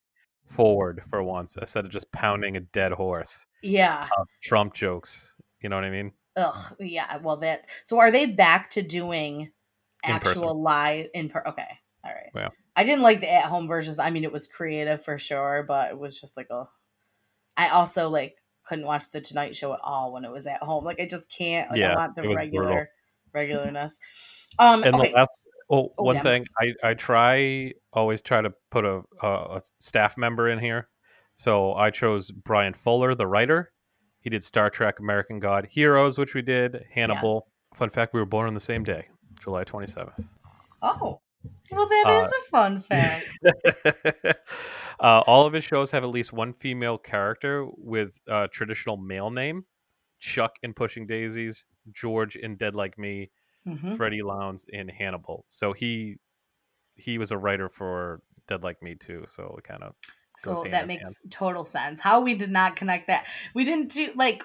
forward 0.45 1.03
for 1.11 1.23
once 1.23 1.57
instead 1.57 1.85
of 1.85 1.91
just 1.91 2.13
pounding 2.13 2.57
a 2.57 2.61
dead 2.61 2.93
horse. 2.93 3.47
Yeah. 3.63 4.09
Trump 4.43 4.75
jokes. 4.75 5.35
You 5.61 5.69
know 5.69 5.77
what 5.77 5.85
I 5.85 5.91
mean? 5.91 6.13
Ugh. 6.37 6.55
Yeah. 6.79 7.17
Well, 7.19 7.39
that. 7.39 7.67
So, 7.85 7.99
are 7.99 8.11
they 8.13 8.27
back 8.27 8.71
to 8.71 8.83
doing 8.83 9.41
In 9.41 10.19
person. 10.19 10.29
actual 10.29 10.63
live 10.63 11.09
in 11.15 11.29
per? 11.31 11.43
Okay. 11.47 11.79
All 12.05 12.13
right. 12.13 12.31
Yeah. 12.35 12.49
I 12.77 12.85
didn't 12.85 13.03
like 13.03 13.21
the 13.21 13.33
at 13.33 13.45
home 13.47 13.67
versions. 13.67 13.99
I 13.99 14.11
mean, 14.11 14.23
it 14.25 14.33
was 14.33 14.47
creative 14.47 15.03
for 15.03 15.19
sure, 15.19 15.65
but 15.67 15.91
it 15.91 15.99
was 15.99 16.21
just 16.21 16.37
like 16.37 16.49
a. 16.51 16.69
I 17.57 17.71
also 17.71 18.11
like 18.11 18.37
couldn't 18.65 18.85
watch 18.85 19.11
the 19.11 19.21
Tonight 19.21 19.57
Show 19.57 19.73
at 19.73 19.81
all 19.83 20.13
when 20.13 20.25
it 20.25 20.31
was 20.31 20.47
at 20.47 20.63
home. 20.63 20.85
Like 20.85 21.01
I 21.01 21.07
just 21.07 21.29
can't. 21.31 21.71
Like 21.71 21.79
I 21.79 21.89
Yeah, 21.89 21.95
want 21.97 22.15
the 22.15 22.29
regular 22.29 22.91
regularness. 23.35 23.93
Um. 24.59 24.85
And 24.85 24.95
okay. 24.95 25.09
the 25.11 25.17
last 25.17 25.31
oh, 25.71 25.93
Oh, 25.99 26.05
one 26.05 26.17
damn. 26.17 26.25
thing 26.25 26.47
I 26.61 26.75
I 26.91 26.95
try 26.95 27.73
always 27.93 28.23
try 28.23 28.43
to 28.43 28.53
put 28.71 28.85
a, 28.85 29.03
a 29.23 29.29
a 29.29 29.61
staff 29.79 30.17
member 30.17 30.49
in 30.49 30.59
here. 30.59 30.89
So 31.33 31.75
I 31.75 31.91
chose 31.91 32.31
Bryan 32.31 32.75
Fuller, 32.75 33.15
the 33.15 33.27
writer. 33.27 33.73
He 34.21 34.31
did 34.31 34.43
Star 34.45 34.71
Trek, 34.71 35.01
American 35.01 35.39
God, 35.39 35.69
Heroes, 35.71 36.19
which 36.19 36.35
we 36.35 36.43
did, 36.43 36.85
Hannibal. 36.93 37.47
Fun 37.75 37.91
fact: 37.91 38.13
we 38.15 38.21
were 38.21 38.27
born 38.27 38.47
on 38.47 38.55
the 38.55 38.61
same 38.61 38.85
day, 38.85 39.09
July 39.41 39.65
twenty 39.65 39.87
seventh. 39.87 40.21
oh. 40.83 41.21
Well, 41.71 41.89
that 41.89 42.07
is 42.09 42.29
Uh, 42.29 42.31
a 42.31 42.51
fun 42.51 42.81
fact. 42.81 43.27
uh, 45.01 45.21
all 45.27 45.47
of 45.47 45.53
his 45.53 45.65
shows 45.65 45.91
have 45.91 46.05
at 46.05 46.11
least 46.11 46.33
one 46.33 46.53
female 46.53 46.99
character 46.99 47.67
with 47.77 48.19
a 48.27 48.49
traditional 48.49 48.97
male 48.97 49.31
name. 49.31 49.65
Chuck 50.19 50.57
in 50.63 50.73
Pushing 50.75 51.07
Daisies, 51.07 51.67
George 51.93 52.37
in 52.37 52.57
Dead 52.57 52.75
Like 52.75 52.99
Me, 52.99 53.31
Mhm. 53.67 53.97
Freddie 53.97 54.23
Lounds 54.23 54.67
in 54.69 54.89
Hannibal. 54.89 55.45
So 55.49 55.73
he 55.73 56.17
he 56.97 57.19
was 57.19 57.31
a 57.33 57.39
writer 57.39 57.69
for 57.69 58.23
Dead 58.49 58.63
Like 58.65 58.83
Me 58.83 58.95
too. 58.95 59.25
So 59.29 59.57
it 59.59 59.65
kind 59.65 59.83
of 59.83 59.95
So 60.37 60.65
that 60.69 60.87
makes 60.87 61.05
hand. 61.05 61.17
total 61.31 61.65
sense. 61.65 62.01
How 62.01 62.21
we 62.21 62.35
did 62.35 62.51
not 62.51 62.77
connect 62.77 63.07
that. 63.07 63.27
We 63.55 63.65
didn't 63.65 63.91
do 63.93 64.13
like 64.15 64.45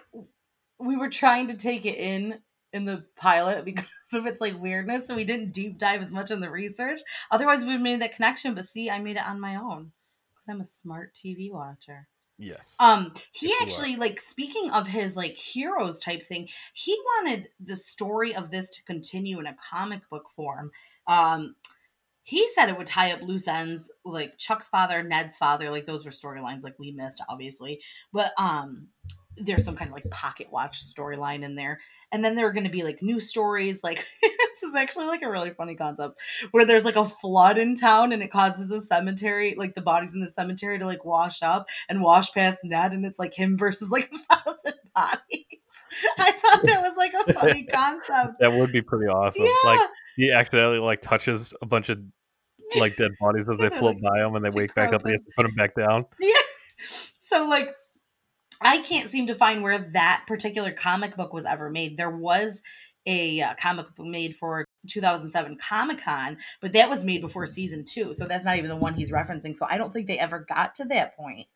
we 0.80 0.96
were 0.96 1.10
trying 1.10 1.48
to 1.50 1.56
take 1.56 1.86
it 1.86 1.96
in 1.98 2.42
in 2.74 2.86
the 2.86 3.06
pilot 3.16 3.66
because 3.66 3.92
of 4.14 4.26
its 4.26 4.42
like 4.42 4.60
weirdness, 4.60 5.08
so 5.08 5.16
we 5.16 5.24
didn't 5.24 5.52
deep 5.52 5.78
dive 5.78 6.02
as 6.02 6.14
much 6.14 6.32
in 6.32 6.40
the 6.40 6.50
research. 6.50 7.00
Otherwise, 7.30 7.66
we 7.66 7.74
would 7.74 7.82
made 7.82 8.02
that 8.02 8.16
connection. 8.16 8.54
But 8.54 8.66
see, 8.66 8.90
I 8.90 9.00
made 9.00 9.18
it 9.18 9.28
on 9.28 9.40
my 9.40 9.56
own 9.56 9.92
because 10.34 10.48
I'm 10.50 10.62
a 10.62 10.66
smart 10.66 11.14
TV 11.14 11.52
watcher. 11.52 12.08
yes. 12.38 12.76
Um, 12.80 13.14
he 13.32 13.54
actually 13.62 13.96
like 13.96 14.20
speaking 14.20 14.72
of 14.72 14.88
his 14.88 15.16
like 15.16 15.34
heroes 15.34 16.00
type 16.00 16.24
thing. 16.24 16.48
He 16.74 16.98
wanted 17.18 17.50
the 17.60 17.76
story 17.76 18.36
of 18.36 18.52
this 18.52 18.70
to 18.78 18.84
continue 18.84 19.40
in 19.40 19.48
a 19.48 19.56
comic 19.72 20.10
book 20.10 20.30
form. 20.30 20.72
Um, 21.08 21.56
he 22.24 22.48
said 22.54 22.70
it 22.70 22.78
would 22.78 22.88
tie 22.88 23.12
up 23.12 23.22
loose 23.22 23.48
ends, 23.48 23.92
like 24.06 24.38
Chuck's 24.38 24.68
father, 24.68 25.02
Ned's 25.02 25.38
father. 25.38 25.70
Like 25.70 25.86
those 25.86 26.06
were 26.06 26.12
storylines 26.12 26.64
like 26.64 26.78
we 26.78 26.92
missed, 26.92 27.22
obviously. 27.28 27.82
But 28.14 28.32
um, 28.38 28.88
there's 29.38 29.66
some 29.66 29.76
kind 29.76 29.90
of 29.90 29.94
like 29.94 30.10
pocket 30.12 30.48
watch 30.52 30.82
storyline 30.84 31.44
in 31.44 31.56
there. 31.56 31.80
And 32.12 32.24
then 32.24 32.36
there 32.36 32.48
are 32.48 32.54
going 32.54 32.66
to 32.66 32.70
be 32.70 32.84
like 32.84 33.02
new 33.02 33.20
stories. 33.20 33.84
Like 33.84 34.06
this 34.22 34.64
is 34.64 34.76
actually 34.76 35.06
like 35.06 35.22
a 35.22 35.30
really 35.30 35.52
funny 35.52 35.76
concept 35.76 36.20
where 36.52 36.66
there's 36.66 36.86
like 36.86 36.96
a 36.96 37.06
flood 37.06 37.58
in 37.58 37.76
town 37.76 38.12
and 38.12 38.22
it 38.22 38.32
causes 38.32 38.70
the 38.70 38.82
cemetery, 38.82 39.56
like 39.58 39.76
the 39.76 39.82
bodies 39.82 40.14
in 40.14 40.20
the 40.20 40.28
cemetery, 40.28 40.80
to 40.80 40.86
like 40.86 41.06
wash 41.06 41.42
up 41.42 41.68
and 41.90 42.02
wash 42.02 42.32
past 42.34 42.60
Ned, 42.64 42.92
and 42.92 43.06
it's 43.06 43.20
like 43.20 43.34
him 43.34 43.58
versus 43.58 43.92
like 43.92 44.12
a 44.30 44.36
thousand 44.36 44.74
bodies. 44.96 45.46
I 46.18 46.32
thought 46.32 46.62
that 46.64 46.82
was 46.82 46.98
like 46.98 47.14
a 47.14 47.34
funny 47.34 47.64
concept. 47.74 48.40
that 48.40 48.52
would 48.52 48.72
be 48.72 48.82
pretty 48.82 49.08
awesome. 49.08 49.46
Yeah. 49.46 49.70
Like 49.70 49.90
he 50.16 50.32
accidentally 50.32 50.80
like 50.80 51.02
touches 51.02 51.54
a 51.62 51.66
bunch 51.66 51.90
of 51.90 52.00
like 52.80 52.96
dead 52.96 53.12
bodies 53.20 53.48
as 53.50 53.58
they 53.58 53.70
float 53.70 53.98
like, 54.02 54.14
by 54.14 54.26
him 54.26 54.36
and 54.36 54.46
they 54.46 54.50
wake 54.50 54.74
back 54.74 54.94
up 54.94 55.02
and 55.02 55.10
he 55.10 55.12
has 55.12 55.22
to 55.22 55.32
put 55.36 55.44
them 55.44 55.56
back 55.56 55.76
down. 55.76 56.04
Yeah. 56.20 56.32
So 57.20 57.48
like 57.48 57.74
I 58.62 58.80
can't 58.80 59.10
seem 59.10 59.28
to 59.28 59.36
find 59.36 59.64
where 59.64 59.80
that 59.80 60.24
particular 60.28 60.72
comic 60.72 61.16
book 61.16 61.34
was 61.34 61.46
ever 61.46 61.70
made. 61.70 61.98
There 61.98 62.16
was 62.16 62.62
a 63.06 63.42
uh, 63.42 63.56
comic 63.56 63.94
book 63.96 64.06
made 64.06 64.36
for 64.36 64.66
2007 64.88 65.58
Comic 65.58 66.02
Con, 66.04 66.38
but 66.62 66.74
that 66.74 66.90
was 66.90 67.04
made 67.04 67.22
before 67.22 67.46
season 67.48 67.84
two. 67.84 68.14
So 68.14 68.26
that's 68.26 68.46
not 68.46 68.58
even 68.58 68.70
the 68.70 68.76
one 68.76 68.94
he's 68.94 69.12
referencing. 69.12 69.56
So 69.56 69.66
I 69.70 69.78
don't 69.78 69.92
think 69.92 70.08
they 70.08 70.20
ever 70.20 70.46
got 70.48 70.76
to 70.76 70.86
that 70.86 71.16
point. 71.18 71.48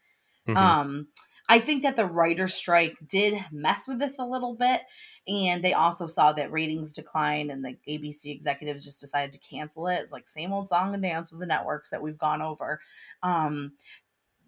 Mhm. 0.48 0.58
Um, 0.58 1.08
I 1.48 1.60
think 1.60 1.84
that 1.84 1.96
the 1.96 2.08
writer 2.08 2.48
strike 2.48 2.98
did 3.08 3.46
mess 3.52 3.88
with 3.88 4.00
this 4.00 4.18
a 4.18 4.26
little 4.26 4.56
bit, 4.56 4.82
and 5.28 5.64
they 5.64 5.74
also 5.74 6.08
saw 6.08 6.34
that 6.34 6.52
ratings 6.52 6.94
decline, 6.94 7.52
and 7.52 7.64
the 7.64 7.78
ABC 7.88 8.32
executives 8.32 8.84
just 8.84 9.00
decided 9.00 9.34
to 9.34 9.48
cancel 9.48 9.88
it. 9.88 10.00
It's 10.02 10.12
like 10.12 10.28
same 10.28 10.52
old 10.52 10.68
song 10.68 10.96
and 10.96 11.04
dance 11.04 11.30
with 11.30 11.40
the 11.40 11.46
networks 11.46 11.92
that 11.92 12.02
we've 12.02 12.18
gone 12.18 12.42
over. 12.42 12.82
Um, 13.22 13.74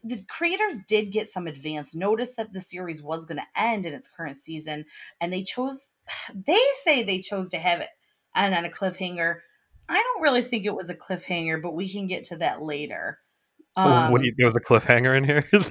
the 0.09 0.23
creators 0.27 0.79
did 0.87 1.11
get 1.11 1.27
some 1.27 1.47
advance 1.47 1.95
notice 1.95 2.35
that 2.35 2.53
the 2.53 2.61
series 2.61 3.01
was 3.03 3.25
going 3.25 3.37
to 3.39 3.61
end 3.61 3.85
in 3.85 3.93
its 3.93 4.07
current 4.09 4.35
season, 4.35 4.85
and 5.21 5.31
they 5.31 5.43
chose. 5.43 5.93
They 6.33 6.59
say 6.83 7.03
they 7.03 7.19
chose 7.19 7.49
to 7.49 7.57
have 7.57 7.79
it 7.81 7.89
and 8.35 8.53
on 8.55 8.65
a 8.65 8.69
cliffhanger. 8.69 9.35
I 9.89 9.95
don't 9.95 10.21
really 10.21 10.41
think 10.41 10.65
it 10.65 10.75
was 10.75 10.89
a 10.89 10.95
cliffhanger, 10.95 11.61
but 11.61 11.73
we 11.73 11.89
can 11.89 12.07
get 12.07 12.25
to 12.25 12.37
that 12.37 12.61
later. 12.61 13.19
Oh, 13.77 14.11
what 14.11 14.19
Um, 14.19 14.21
do 14.21 14.25
you, 14.27 14.33
there 14.37 14.47
was 14.47 14.55
a 14.55 14.59
cliffhanger 14.61 15.15
in 15.17 15.23
here. 15.23 15.41
do 15.51 15.57
you 15.57 15.61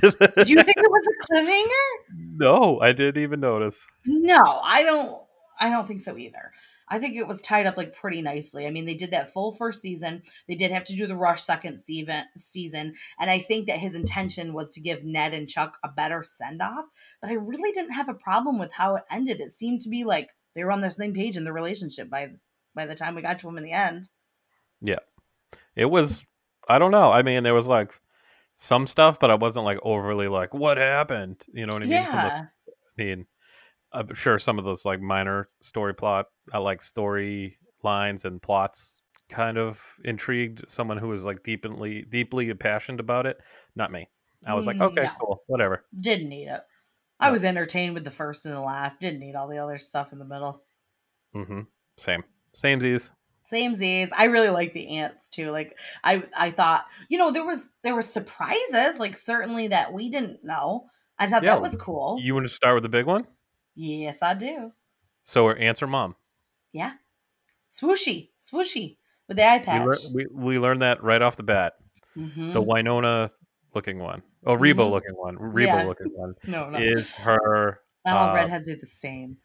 think 0.62 0.76
it 0.76 0.90
was 0.90 1.06
a 1.06 1.32
cliffhanger? 1.34 2.38
no, 2.38 2.80
I 2.80 2.92
didn't 2.92 3.22
even 3.22 3.40
notice. 3.40 3.86
No, 4.06 4.38
I 4.62 4.82
don't. 4.82 5.20
I 5.58 5.70
don't 5.70 5.86
think 5.86 6.00
so 6.00 6.16
either. 6.16 6.52
I 6.88 6.98
think 6.98 7.16
it 7.16 7.26
was 7.26 7.40
tied 7.42 7.66
up 7.66 7.76
like 7.76 7.94
pretty 7.94 8.22
nicely. 8.22 8.66
I 8.66 8.70
mean, 8.70 8.86
they 8.86 8.94
did 8.94 9.10
that 9.10 9.32
full 9.32 9.52
first 9.52 9.82
season. 9.82 10.22
They 10.46 10.54
did 10.54 10.70
have 10.70 10.84
to 10.84 10.96
do 10.96 11.06
the 11.06 11.16
rush 11.16 11.42
second 11.42 11.82
season, 12.36 12.94
and 13.18 13.30
I 13.30 13.38
think 13.40 13.66
that 13.66 13.78
his 13.78 13.94
intention 13.94 14.52
was 14.52 14.72
to 14.72 14.80
give 14.80 15.02
Ned 15.04 15.34
and 15.34 15.48
Chuck 15.48 15.78
a 15.82 15.88
better 15.88 16.22
send 16.22 16.62
off. 16.62 16.84
But 17.20 17.30
I 17.30 17.34
really 17.34 17.72
didn't 17.72 17.94
have 17.94 18.08
a 18.08 18.14
problem 18.14 18.58
with 18.58 18.72
how 18.72 18.94
it 18.96 19.04
ended. 19.10 19.40
It 19.40 19.50
seemed 19.50 19.80
to 19.82 19.88
be 19.88 20.04
like 20.04 20.30
they 20.54 20.62
were 20.64 20.72
on 20.72 20.80
the 20.80 20.90
same 20.90 21.12
page 21.12 21.36
in 21.36 21.44
the 21.44 21.52
relationship 21.52 22.08
by 22.08 22.32
by 22.74 22.86
the 22.86 22.94
time 22.94 23.14
we 23.14 23.22
got 23.22 23.38
to 23.40 23.48
him 23.48 23.58
in 23.58 23.64
the 23.64 23.72
end. 23.72 24.08
Yeah, 24.80 24.98
it 25.74 25.86
was. 25.86 26.24
I 26.68 26.78
don't 26.78 26.90
know. 26.90 27.10
I 27.10 27.22
mean, 27.22 27.42
there 27.42 27.54
was 27.54 27.68
like 27.68 28.00
some 28.54 28.86
stuff, 28.86 29.18
but 29.20 29.30
I 29.30 29.34
wasn't 29.34 29.64
like 29.64 29.78
overly 29.82 30.28
like, 30.28 30.54
"What 30.54 30.78
happened?" 30.78 31.44
You 31.52 31.66
know 31.66 31.72
what 31.74 31.82
I 31.82 31.86
mean? 31.86 32.04
From 32.04 32.12
the- 32.14 32.18
Yeah, 32.18 32.44
I 32.98 33.02
mean, 33.02 33.26
I'm 33.96 34.14
sure 34.14 34.38
some 34.38 34.58
of 34.58 34.64
those 34.64 34.84
like 34.84 35.00
minor 35.00 35.46
story 35.60 35.94
plot, 35.94 36.26
I 36.52 36.58
like 36.58 36.82
story 36.82 37.58
lines 37.82 38.24
and 38.24 38.40
plots 38.40 39.02
kind 39.28 39.58
of 39.58 39.82
intrigued 40.04 40.70
someone 40.70 40.98
who 40.98 41.08
was 41.08 41.24
like 41.24 41.42
deeply 41.42 42.02
deeply 42.08 42.52
passionate 42.54 43.00
about 43.00 43.26
it. 43.26 43.38
Not 43.74 43.90
me. 43.90 44.08
I 44.46 44.54
was 44.54 44.66
like, 44.66 44.80
okay, 44.80 45.02
no. 45.02 45.10
cool, 45.20 45.42
whatever. 45.46 45.84
didn't 45.98 46.28
need 46.28 46.46
it. 46.48 46.60
I 47.18 47.26
No. 47.28 47.32
was 47.32 47.42
entertained 47.44 47.94
with 47.94 48.04
the 48.04 48.10
first 48.10 48.44
and 48.46 48.54
the 48.54 48.60
last. 48.60 49.00
Didn't 49.00 49.18
need 49.20 49.34
all 49.34 49.48
the 49.48 49.58
other 49.58 49.78
stuff 49.78 50.12
in 50.12 50.18
the 50.18 50.24
middle. 50.24 50.62
Mm-hmm. 51.34 51.62
Same, 51.98 52.22
same 52.54 52.80
Z's. 52.80 53.10
Same 53.42 53.74
Z's. 53.74 54.12
I 54.16 54.24
really 54.24 54.50
like 54.50 54.72
the 54.72 54.98
ants 54.98 55.28
too. 55.28 55.50
Like 55.50 55.74
I 56.04 56.22
I 56.38 56.50
thought, 56.50 56.84
you 57.08 57.16
know, 57.18 57.32
there 57.32 57.46
was 57.46 57.68
there 57.82 57.96
was 57.96 58.06
surprises, 58.12 58.98
like 58.98 59.16
certainly 59.16 59.68
that 59.68 59.92
we 59.92 60.10
didn't 60.10 60.40
know. 60.44 60.86
I 61.18 61.26
thought 61.28 61.42
Yeah, 61.42 61.54
that 61.54 61.62
was 61.62 61.76
cool. 61.76 62.18
You 62.22 62.34
want 62.34 62.46
to 62.46 62.52
start 62.52 62.74
with 62.74 62.82
the 62.82 62.88
big 62.88 63.06
one? 63.06 63.26
Yes, 63.76 64.18
I 64.22 64.34
do. 64.34 64.72
So, 65.22 65.46
her 65.46 65.56
answer, 65.56 65.86
mom. 65.86 66.16
Yeah. 66.72 66.92
Swoosie. 67.70 68.30
Swoosie 68.40 68.96
with 69.28 69.36
the 69.36 69.44
eye 69.44 69.58
We, 69.58 69.64
patch. 69.64 69.86
lear- 69.86 69.96
we 70.14 70.26
we 70.32 70.58
learned 70.58 70.82
that 70.82 71.02
right 71.02 71.20
off 71.22 71.36
the 71.36 71.42
bat. 71.42 71.74
Mhm. 72.16 72.52
The 72.52 72.62
Winona 72.62 73.28
looking 73.74 73.98
one, 73.98 74.22
oh 74.46 74.54
Reba 74.54 74.82
Mhm. 74.84 74.90
looking 74.90 75.14
one, 75.14 75.36
Reba 75.38 75.66
Yeah. 75.66 75.82
looking 75.86 76.12
one 76.14 76.34
no, 76.46 76.70
no. 76.70 76.78
is 76.78 77.12
her. 77.12 77.80
Not 78.06 78.16
all 78.16 78.28
uh, 78.30 78.34
redheads 78.34 78.68
are 78.68 78.76
the 78.76 78.86
same. 78.86 79.36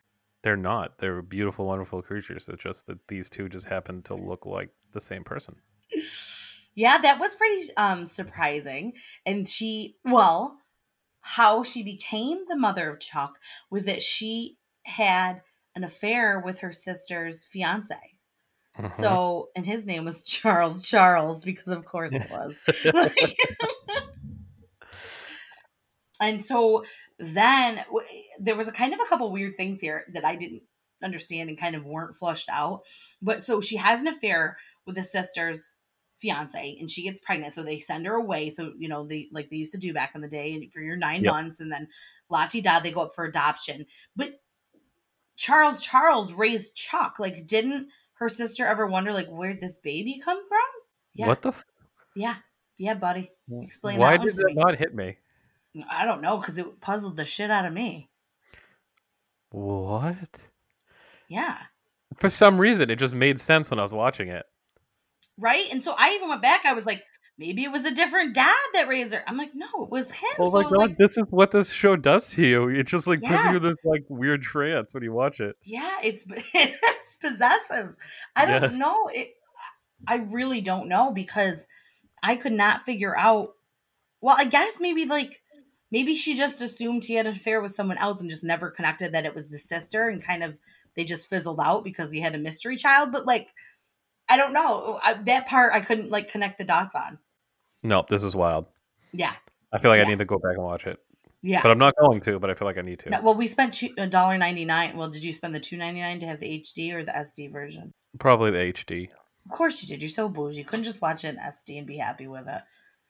They're 0.43 0.55
not. 0.57 1.00
They're 1.00 1.21
beautiful, 1.21 1.65
wonderful 1.67 2.01
creatures. 2.01 2.47
It's 2.47 2.63
just 2.63 2.88
that 2.88 3.07
these 3.07 3.29
two 3.29 3.50
just 3.50 3.67
happen 3.67 4.01
to 4.03 4.15
look 4.15 4.45
like 4.45 4.69
the 4.93 5.01
same 5.01 5.23
person. 5.23 5.55
Yeah, 6.73 7.00
that 7.00 7.19
was 7.19 7.35
pretty 7.35 7.63
um 7.75 8.05
surprising. 8.05 8.93
And 9.25 9.45
she 9.47 9.97
well, 10.05 10.57
how 11.21 11.63
she 11.63 11.83
became 11.83 12.39
the 12.47 12.55
mother 12.57 12.89
of 12.89 12.99
Chuck 12.99 13.37
was 13.69 13.85
that 13.85 14.01
she 14.01 14.57
had 14.83 15.41
an 15.75 15.83
affair 15.83 16.39
with 16.39 16.59
her 16.59 16.71
sister's 16.71 17.43
fiance. 17.43 17.95
Mhm. 18.77 18.89
So, 18.89 19.49
and 19.55 19.65
his 19.65 19.85
name 19.85 20.05
was 20.05 20.23
Charles 20.23 20.87
Charles 20.87 21.43
because 21.45 21.67
of 21.67 21.85
course 21.85 22.13
it 22.13 22.29
was. 22.31 22.57
Like- 22.93 23.37
and 26.21 26.43
so 26.43 26.83
then 27.19 27.83
there 28.39 28.55
was 28.55 28.67
a 28.67 28.71
kind 28.71 28.93
of 28.93 28.99
a 28.99 29.09
couple 29.09 29.31
weird 29.31 29.55
things 29.55 29.79
here 29.81 30.05
that 30.13 30.25
I 30.25 30.35
didn't 30.35 30.63
understand 31.03 31.49
and 31.49 31.59
kind 31.59 31.75
of 31.75 31.85
weren't 31.85 32.15
flushed 32.15 32.49
out. 32.51 32.81
But 33.21 33.41
so 33.41 33.61
she 33.61 33.77
has 33.77 34.01
an 34.01 34.07
affair 34.07 34.57
with 34.85 34.95
the 34.95 35.03
sister's 35.03 35.73
fiance 36.21 36.77
and 36.79 36.89
she 36.91 37.03
gets 37.03 37.19
pregnant 37.19 37.51
so 37.51 37.63
they 37.63 37.79
send 37.79 38.05
her 38.05 38.13
away 38.15 38.49
so 38.49 38.73
you 38.77 38.87
know 38.87 39.03
they 39.05 39.27
like 39.31 39.49
they 39.49 39.55
used 39.55 39.71
to 39.71 39.77
do 39.79 39.93
back 39.93 40.11
in 40.13 40.21
the 40.21 40.27
day 40.29 40.53
and 40.53 40.71
for 40.71 40.79
your 40.81 40.95
nine 40.95 41.23
Yep. 41.23 41.31
months 41.33 41.59
and 41.59 41.71
then 41.71 41.87
lati 42.31 42.61
da 42.61 42.79
they 42.79 42.91
go 42.91 43.01
up 43.01 43.15
for 43.15 43.25
adoption 43.25 43.85
but 44.15 44.29
charles 45.35 45.81
charles 45.81 46.31
raised 46.33 46.75
chuck 46.75 47.15
like 47.19 47.47
didn't 47.47 47.87
her 48.13 48.29
sister 48.29 48.65
ever 48.65 48.85
wonder 48.85 49.11
like 49.11 49.27
where'd 49.29 49.59
this 49.59 49.79
baby 49.79 50.21
come 50.23 50.37
from 50.47 50.59
yeah 51.15 51.27
What 51.27 51.41
the? 51.41 51.49
F- 51.49 51.65
yeah 52.15 52.35
yeah 52.77 52.93
buddy 52.93 53.31
Explain 53.63 53.99
Why 53.99 54.17
that 54.17 54.23
did 54.23 54.33
that 54.33 54.53
not 54.55 54.77
hit 54.77 54.93
me? 54.93 55.17
i 55.89 56.05
don't 56.05 56.21
know 56.21 56.37
because 56.37 56.57
it 56.57 56.79
puzzled 56.81 57.17
the 57.17 57.25
shit 57.25 57.49
out 57.49 57.65
of 57.65 57.73
me 57.73 58.09
What? 59.49 60.51
yeah 61.27 61.57
For 62.17 62.29
some 62.29 62.59
reason, 62.59 62.89
it 62.89 62.99
just 62.99 63.15
made 63.15 63.39
sense 63.39 63.69
when 63.69 63.79
I 63.79 63.83
was 63.83 63.93
watching 63.93 64.27
it. 64.27 64.45
Right 65.41 65.65
and 65.71 65.83
so 65.83 65.93
i 65.98 66.13
even 66.13 66.29
went 66.29 66.41
back 66.41 66.65
i 66.65 66.74
was 66.74 66.86
like 66.86 67.03
maybe 67.38 67.63
it 67.63 67.71
was 67.71 67.83
a 67.86 67.93
different 67.93 68.36
dad 68.36 68.53
that 68.74 68.88
raised 68.88 69.13
her 69.13 69.24
i'm 69.27 69.38
like 69.38 69.51
no 69.55 69.67
it 69.83 69.89
was 69.89 70.12
him 70.12 70.29
Oh 70.39 70.45
so 70.45 70.51
my 70.51 70.60
I 70.60 70.63
was 70.63 70.71
god, 70.74 70.79
like 70.89 70.98
this 70.98 71.17
is 71.17 71.27
what 71.31 71.51
this 71.51 71.71
show 71.71 71.95
does 71.95 72.29
to 72.31 72.45
you. 72.45 72.69
It 72.69 72.88
just 72.88 73.07
like 73.07 73.19
puts 73.21 73.31
Yeah. 73.31 73.51
you 73.51 73.57
in 73.57 73.63
this 73.63 73.75
like 73.83 74.03
weird 74.10 74.41
trance 74.43 74.93
when 74.93 75.03
you 75.03 75.12
watch 75.12 75.39
it. 75.39 75.57
Yeah, 75.63 75.98
it's 76.03 76.24
it's 76.29 77.15
possessive. 77.17 77.95
I 78.36 78.45
don't 78.45 78.71
Yeah. 78.74 78.77
know. 78.77 79.10
It 79.13 79.36
I 80.07 80.15
really 80.17 80.62
don't 80.62 80.88
know 80.88 81.12
because 81.12 81.67
I 82.24 82.36
could 82.36 82.53
not 82.53 82.83
figure 82.86 83.17
out 83.17 83.50
well, 84.21 84.36
I 84.38 84.45
guess 84.45 84.79
maybe 84.79 85.05
like 85.05 85.41
maybe 85.91 86.15
she 86.15 86.36
just 86.36 86.62
assumed 86.62 87.03
he 87.03 87.15
had 87.15 87.25
an 87.25 87.33
affair 87.33 87.62
with 87.62 87.74
someone 87.75 87.98
else 87.98 88.21
and 88.21 88.29
just 88.29 88.43
never 88.43 88.69
connected 88.69 89.13
that 89.13 89.25
it 89.25 89.33
was 89.36 89.50
the 89.50 89.57
sister 89.60 90.07
and 90.07 90.24
kind 90.24 90.43
of 90.43 90.57
they 90.95 91.03
just 91.03 91.27
fizzled 91.29 91.60
out 91.63 91.83
because 91.83 92.12
he 92.13 92.19
had 92.21 92.36
a 92.36 92.39
mystery 92.39 92.75
child, 92.77 93.12
but 93.12 93.25
like 93.25 93.48
I 94.31 94.38
don't 94.38 94.53
know. 94.53 94.61
Oh, 94.67 95.00
I, 95.03 95.13
that 95.13 95.45
part 95.47 95.73
I 95.73 95.81
couldn't 95.81 96.09
like 96.09 96.31
connect 96.31 96.57
the 96.57 96.63
dots 96.63 96.95
on. 96.95 97.19
No, 97.83 98.05
this 98.09 98.23
is 98.23 98.33
wild. 98.33 98.65
Yeah. 99.11 99.33
I 99.73 99.77
feel 99.77 99.91
like 99.91 100.00
Yeah. 100.00 100.05
I 100.05 100.09
need 100.09 100.19
to 100.19 100.25
go 100.25 100.39
back 100.39 100.53
and 100.55 100.63
watch 100.63 100.88
it, 100.88 101.00
Yeah. 101.41 101.61
but 101.61 101.69
I'm 101.71 101.77
not 101.77 101.93
going 102.00 102.21
to. 102.21 102.39
But 102.39 102.50
I 102.50 102.53
feel 102.53 102.65
like 102.65 102.77
I 102.77 102.81
need 102.81 103.00
to. 103.00 103.09
No, 103.09 103.21
well, 103.21 103.35
we 103.35 103.45
spent 103.47 103.81
a 103.97 104.07
dollar 104.07 104.38
ninety 104.38 104.63
nine. 104.63 104.95
Well, 104.95 105.09
did 105.09 105.23
you 105.23 105.33
spend 105.33 105.53
the 105.53 105.59
two 105.59 105.75
ninety 105.75 106.00
nine 106.00 106.19
to 106.19 106.25
have 106.27 106.39
the 106.39 106.47
HD 106.61 106.93
or 106.93 107.03
the 107.03 107.11
SD 107.11 107.51
version? 107.51 107.91
Probably 108.19 108.51
the 108.51 108.73
HD. 108.73 109.09
Of 109.45 109.51
course 109.57 109.81
you 109.81 109.89
did. 109.89 110.01
You're 110.01 110.09
so 110.09 110.29
bougie. 110.29 110.59
You 110.59 110.65
couldn't 110.65 110.85
just 110.85 111.01
watch 111.01 111.25
it 111.25 111.29
in 111.29 111.35
SD 111.38 111.77
and 111.77 111.85
be 111.88 111.97
happy 111.97 112.27
with 112.27 112.47
it. 112.47 112.61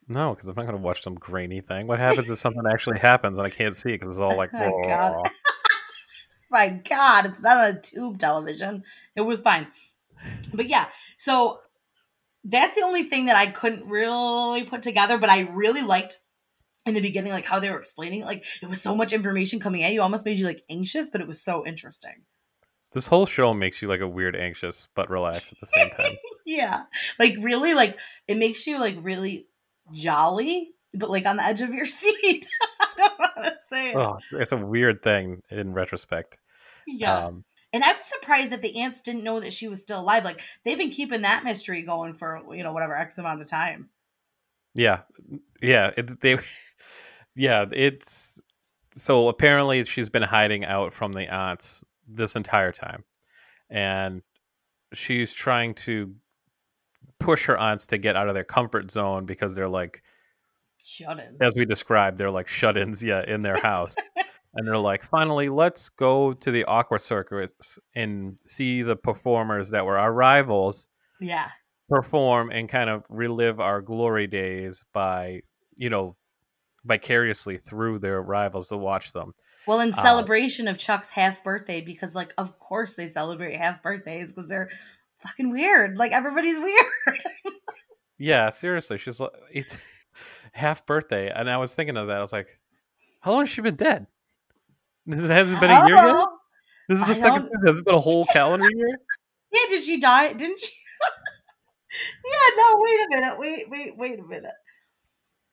No, 0.07 0.33
because 0.33 0.49
I'm 0.49 0.55
not 0.55 0.63
going 0.63 0.75
to 0.77 0.81
watch 0.81 1.03
some 1.03 1.15
grainy 1.15 1.61
thing. 1.61 1.85
What 1.85 1.99
happens 1.99 2.29
if 2.29 2.39
something 2.39 2.63
actually 2.71 2.99
happens 2.99 3.37
and 3.37 3.45
I 3.45 3.49
can't 3.51 3.75
see 3.75 3.89
it 3.89 3.99
because 3.99 4.15
it's 4.15 4.21
all 4.21 4.35
like. 4.35 4.49
Oh, 4.55 4.81
God. 4.87 5.27
My 6.49 6.67
God, 6.89 7.27
it's 7.27 7.41
not 7.41 7.57
on 7.57 7.75
a 7.77 7.79
tube 7.79 8.17
television. 8.17 8.83
It 9.15 9.21
was 9.21 9.39
fine. 9.39 9.67
But 10.53 10.67
yeah, 10.67 10.87
so 11.21 11.59
that's 12.43 12.75
the 12.75 12.81
only 12.83 13.03
thing 13.03 13.25
that 13.25 13.35
I 13.35 13.45
couldn't 13.45 13.87
really 13.87 14.63
put 14.63 14.81
together, 14.81 15.19
but 15.19 15.29
I 15.29 15.41
really 15.53 15.83
liked 15.83 16.17
in 16.87 16.95
the 16.95 17.01
beginning, 17.01 17.31
like 17.31 17.45
how 17.45 17.59
they 17.59 17.69
were 17.69 17.77
explaining. 17.77 18.21
it. 18.21 18.25
Like 18.25 18.43
it 18.59 18.67
was 18.67 18.81
so 18.81 18.95
much 18.95 19.13
information 19.13 19.59
coming 19.59 19.83
at 19.83 19.93
you, 19.93 20.01
almost 20.01 20.25
made 20.25 20.39
you 20.39 20.47
like 20.47 20.63
anxious, 20.67 21.09
but 21.11 21.21
it 21.21 21.27
was 21.27 21.39
so 21.39 21.63
interesting. 21.63 22.23
This 22.93 23.05
whole 23.05 23.27
show 23.27 23.53
makes 23.53 23.83
you 23.83 23.87
like 23.87 23.99
a 24.01 24.07
weird, 24.07 24.35
anxious 24.35 24.87
but 24.95 25.11
relaxed 25.11 25.53
at 25.53 25.59
the 25.59 25.67
same 25.67 25.89
time. 25.91 26.15
Yeah. 26.47 26.85
Like 27.19 27.35
really, 27.39 27.75
like 27.75 27.99
it 28.27 28.35
makes 28.35 28.65
you 28.65 28.79
like 28.79 28.97
really 28.99 29.45
jolly, 29.93 30.71
but 30.91 31.11
like 31.11 31.27
on 31.27 31.37
the 31.37 31.43
edge 31.43 31.61
of 31.61 31.69
your 31.69 31.85
seat. 32.01 32.47
I 32.81 32.87
don't 32.97 33.19
know 33.19 33.27
how 33.35 33.41
to 33.43 33.55
say 33.69 33.89
it. 33.91 33.95
oh, 33.95 34.17
it's 34.31 34.51
a 34.51 34.57
weird 34.57 35.03
thing 35.03 35.43
in 35.51 35.73
retrospect. 35.73 36.39
yeah. 36.87 37.27
Um, 37.27 37.43
And 37.73 37.83
I 37.83 37.93
was 37.93 38.03
surprised 38.05 38.51
that 38.51 38.61
the 38.61 38.81
ants 38.81 39.01
didn't 39.01 39.23
know 39.23 39.39
that 39.39 39.53
she 39.53 39.67
was 39.67 39.81
still 39.81 39.99
alive. 39.99 40.25
Like 40.25 40.41
they've 40.63 40.77
been 40.77 40.89
keeping 40.89 41.21
that 41.21 41.43
mystery 41.43 41.83
going 41.83 42.13
for 42.13 42.41
you 42.53 42.63
know 42.63 42.73
whatever 42.73 42.95
x 42.95 43.17
amount 43.17 43.41
of 43.41 43.49
time. 43.49 43.89
Yeah, 44.73 45.01
yeah. 45.61 45.91
It, 45.95 46.19
they, 46.21 46.37
yeah. 47.35 47.65
It's 47.71 48.45
so 48.93 49.27
apparently 49.29 49.83
she's 49.85 50.09
been 50.09 50.23
hiding 50.23 50.65
out 50.65 50.93
from 50.93 51.13
the 51.13 51.31
aunts 51.33 51.85
this 52.07 52.35
entire 52.35 52.71
time, 52.73 53.05
and 53.69 54.21
she's 54.93 55.33
trying 55.33 55.73
to 55.73 56.15
push 57.19 57.45
her 57.45 57.57
aunts 57.57 57.85
to 57.87 57.97
get 57.97 58.15
out 58.15 58.27
of 58.27 58.35
their 58.35 58.43
comfort 58.43 58.91
zone 58.91 59.25
because 59.25 59.55
they're 59.55 59.69
like, 59.69 60.01
Shut 60.83 61.19
in. 61.19 61.37
as 61.39 61.55
we 61.55 61.65
described, 61.65 62.17
they're 62.17 62.31
like 62.31 62.47
shut-ins, 62.47 63.03
yeah, 63.03 63.23
in 63.25 63.41
their 63.41 63.57
house. 63.61 63.95
And 64.53 64.67
they're 64.67 64.77
like, 64.77 65.03
finally, 65.03 65.47
let's 65.49 65.87
go 65.89 66.33
to 66.33 66.51
the 66.51 66.65
Aqua 66.65 66.99
Circus 66.99 67.53
and 67.95 68.37
see 68.45 68.81
the 68.81 68.95
performers 68.97 69.69
that 69.69 69.85
were 69.85 69.97
our 69.97 70.11
rivals 70.13 70.89
Yeah. 71.21 71.49
perform 71.89 72.51
and 72.51 72.67
kind 72.67 72.89
of 72.89 73.05
relive 73.09 73.59
our 73.61 73.81
glory 73.81 74.27
days 74.27 74.83
by 74.93 75.41
you 75.77 75.89
know 75.89 76.15
vicariously 76.83 77.57
through 77.57 77.99
their 77.99 78.21
rivals 78.21 78.67
to 78.69 78.77
watch 78.77 79.13
them 79.13 79.33
Well, 79.67 79.79
in 79.79 79.93
Uh, 79.93 80.01
celebration 80.01 80.67
of 80.67 80.77
Chuck's 80.77 81.09
half 81.09 81.43
birthday, 81.43 81.79
because 81.81 82.13
like 82.15 82.33
of 82.37 82.57
course 82.59 82.93
they 82.95 83.07
celebrate 83.07 83.55
half 83.55 83.81
birthdays 83.83 84.31
because 84.33 84.49
they're 84.49 84.69
fucking 85.19 85.51
weird. 85.51 85.97
Like 85.97 86.11
everybody's 86.11 86.59
weird. 86.67 87.21
yeah 88.17 88.49
seriously 88.49 88.97
she's 88.97 89.19
like 89.19 89.31
it's 89.51 89.77
half 90.53 90.85
birthday 90.85 91.31
and 91.31 91.49
i 91.49 91.57
was 91.57 91.73
thinking 91.73 91.97
of 91.97 92.07
that 92.07 92.17
i 92.17 92.21
was 92.21 92.33
like 92.33 92.59
how 93.21 93.31
long 93.31 93.41
has 93.41 93.49
she 93.49 93.61
been 93.61 93.75
dead 93.75 94.05
this 95.05 95.21
hasn't 95.21 95.59
been 95.59 95.69
a 95.71 95.85
year 95.87 95.95
yet 95.95 95.99
Oh, 96.15 96.27
this 96.89 96.99
is 96.99 97.05
I 97.05 97.07
the 97.07 97.15
second 97.15 97.41
don't- 97.43 97.45
season. 97.47 97.67
has 97.67 97.77
it 97.79 97.85
been 97.85 97.95
a 97.95 97.99
whole 97.99 98.25
calendar 98.25 98.67
year 98.73 98.97
Yeah, 99.53 99.59
did 99.69 99.83
she 99.83 99.99
die? 99.99 100.33
Didn't 100.33 100.59
she? 100.59 100.71
Yeah, 102.23 102.55
no. 102.57 102.75
Wait 102.79 102.99
a 103.01 103.07
minute. 103.09 103.39
Wait, 103.39 103.69
wait, 103.69 103.97
wait 103.97 104.19
a 104.19 104.23
minute. 104.23 104.53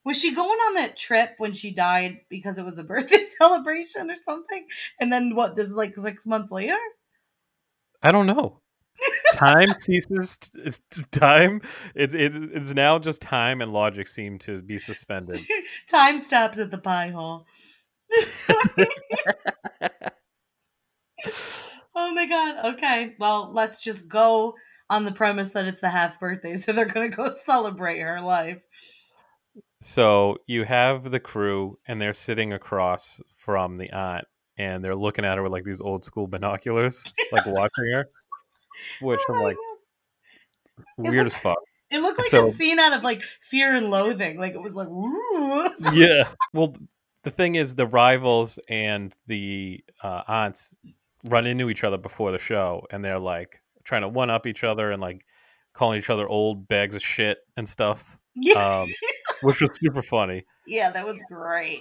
Was 0.04 0.20
she 0.20 0.32
going 0.34 0.48
on 0.48 0.74
that 0.74 0.96
trip 0.96 1.30
when 1.38 1.52
she 1.52 1.72
died 1.74 2.18
because 2.30 2.58
it 2.58 2.64
was 2.64 2.78
a 2.78 2.84
birthday 2.92 3.24
celebration 3.38 4.08
or 4.10 4.14
something? 4.24 4.64
And 5.00 5.12
then 5.12 5.34
what? 5.34 5.56
This 5.56 5.68
is 5.68 5.74
like 5.74 5.96
six 5.96 6.26
months 6.26 6.52
later. 6.52 6.76
I 8.02 8.12
don't 8.12 8.26
know. 8.26 8.60
Time 9.34 9.68
ceases. 9.80 10.38
It's 10.54 10.80
time. 11.10 11.60
It's 11.96 12.14
it, 12.14 12.32
it's 12.34 12.72
now 12.74 12.98
just 13.00 13.20
time 13.20 13.60
and 13.60 13.72
logic 13.72 14.06
seem 14.08 14.38
to 14.40 14.62
be 14.62 14.78
suspended. 14.78 15.40
Time 15.90 16.18
stops 16.20 16.58
at 16.58 16.70
the 16.70 16.78
pie 16.78 17.10
hole. 17.10 17.46
oh 21.94 22.14
my 22.14 22.26
god. 22.26 22.74
Okay. 22.74 23.14
Well, 23.18 23.50
let's 23.52 23.82
just 23.82 24.08
go 24.08 24.54
on 24.90 25.04
the 25.04 25.12
premise 25.12 25.50
that 25.50 25.66
it's 25.66 25.80
the 25.80 25.90
half 25.90 26.18
birthday, 26.20 26.56
so 26.56 26.72
they're 26.72 26.86
gonna 26.86 27.08
go 27.08 27.30
celebrate 27.44 28.00
her 28.00 28.20
life. 28.20 28.62
So 29.80 30.38
you 30.46 30.64
have 30.64 31.10
the 31.10 31.20
crew, 31.20 31.78
and 31.86 32.00
they're 32.00 32.12
sitting 32.12 32.52
across 32.52 33.20
from 33.38 33.76
the 33.76 33.90
aunt, 33.90 34.24
and 34.56 34.84
they're 34.84 34.96
looking 34.96 35.24
at 35.24 35.36
her 35.36 35.42
with 35.42 35.52
like 35.52 35.64
these 35.64 35.80
old 35.80 36.04
school 36.04 36.26
binoculars, 36.26 37.04
like 37.32 37.46
watching 37.46 37.92
her, 37.92 38.06
which 39.00 39.20
Oh 39.28 39.34
I'm 39.34 39.42
like 39.42 39.56
God. 40.96 41.10
weird 41.10 41.26
as 41.26 41.36
fuck. 41.36 41.58
It 41.90 42.00
looked 42.00 42.18
like 42.18 42.26
So- 42.28 42.48
a 42.48 42.52
scene 42.52 42.78
out 42.78 42.92
of 42.96 43.02
like 43.04 43.22
Fear 43.22 43.74
and 43.76 43.90
Loathing. 43.90 44.38
Like 44.38 44.54
it 44.54 44.60
was 44.62 44.74
like, 44.74 44.88
ooh. 44.88 45.70
yeah. 45.94 46.24
Well, 46.52 46.74
the 47.24 47.30
thing 47.30 47.54
is, 47.54 47.74
the 47.74 47.86
rivals 47.86 48.58
and 48.68 49.14
the 49.26 49.84
uh, 50.02 50.22
aunts 50.28 50.74
run 51.24 51.46
into 51.46 51.68
each 51.70 51.84
other 51.84 51.98
before 51.98 52.32
the 52.32 52.38
show, 52.38 52.86
and 52.90 53.04
they're 53.04 53.18
like 53.18 53.60
trying 53.84 54.02
to 54.02 54.08
one 54.08 54.30
up 54.30 54.46
each 54.46 54.64
other 54.64 54.90
and 54.90 55.00
like 55.00 55.24
calling 55.72 55.98
each 55.98 56.10
other 56.10 56.28
old 56.28 56.68
bags 56.68 56.94
of 56.94 57.02
shit 57.02 57.38
and 57.56 57.68
stuff, 57.68 58.18
yeah, 58.34 58.80
um, 58.82 58.88
which 59.42 59.60
was 59.60 59.76
super 59.78 60.02
funny. 60.02 60.44
yeah, 60.66 60.90
that 60.90 61.04
was 61.04 61.22
great. 61.30 61.80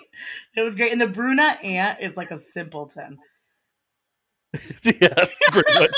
It 0.56 0.62
was 0.62 0.76
great. 0.76 0.92
And 0.92 1.02
the 1.02 1.08
brunette 1.08 1.64
aunt 1.64 2.00
is 2.02 2.18
like 2.18 2.32
a 2.32 2.38
simpleton. 2.38 3.18
yeah, 4.84 5.14
pretty 5.52 5.80
much. 5.80 5.92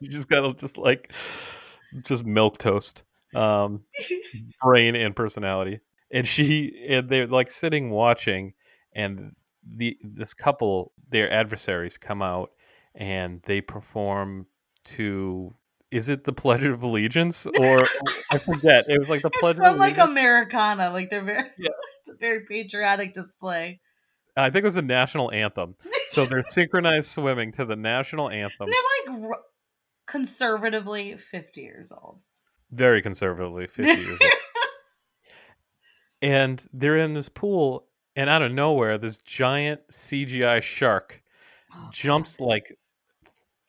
You 0.00 0.08
just 0.08 0.28
gotta 0.28 0.54
just 0.54 0.78
like 0.78 1.12
just 2.02 2.24
milk 2.24 2.58
toast, 2.58 3.02
um, 3.34 3.82
brain 4.62 4.96
and 4.96 5.14
personality. 5.14 5.80
And 6.12 6.26
she 6.26 6.86
and 6.88 7.08
they're 7.08 7.26
like 7.26 7.50
sitting 7.50 7.90
watching, 7.90 8.54
and 8.92 9.34
the 9.66 9.96
this 10.02 10.34
couple, 10.34 10.92
their 11.08 11.30
adversaries, 11.32 11.96
come 11.98 12.22
out 12.22 12.50
and 12.94 13.42
they 13.44 13.60
perform 13.60 14.46
to. 14.84 15.54
Is 15.90 16.08
it 16.08 16.22
the 16.22 16.32
Pledge 16.32 16.62
of 16.62 16.82
Allegiance 16.84 17.46
or 17.46 17.84
I 18.30 18.38
forget? 18.38 18.84
It 18.88 18.96
was 18.98 19.08
like 19.08 19.22
the 19.22 19.30
Pledge 19.40 19.56
It's 19.56 19.64
some 19.64 19.74
of 19.74 19.80
like 19.80 19.94
Allegiance. 19.94 20.10
Americana. 20.10 20.90
Like 20.90 21.10
they're 21.10 21.20
very, 21.24 21.48
Yeah. 21.58 21.70
it's 22.00 22.08
a 22.10 22.14
very 22.20 22.44
patriotic 22.48 23.12
display. 23.12 23.80
I 24.36 24.50
think 24.50 24.62
it 24.62 24.66
was 24.66 24.74
the 24.74 24.82
national 24.82 25.32
anthem. 25.32 25.74
So 26.10 26.24
they're 26.24 26.44
synchronized 26.48 27.08
swimming 27.08 27.50
to 27.52 27.64
the 27.64 27.74
national 27.74 28.30
anthem. 28.30 28.68
They're 28.70 29.14
like 29.16 29.24
r- 29.32 29.40
conservatively 30.06 31.16
50 31.16 31.60
years 31.60 31.90
old. 31.90 32.22
very 32.70 33.02
conservatively 33.02 33.66
50 33.66 33.90
years 34.00 34.20
old. 34.22 34.32
And 36.22 36.64
they're 36.72 36.96
in 36.98 37.14
this 37.14 37.28
pool, 37.28 37.86
and 38.16 38.28
out 38.30 38.42
of 38.42 38.52
nowhere, 38.52 38.98
this 38.98 39.18
giant 39.22 39.80
CGI 39.90 40.62
shark 40.62 41.22
Oh, 41.74 41.88
jumps 41.92 42.40
like. 42.40 42.76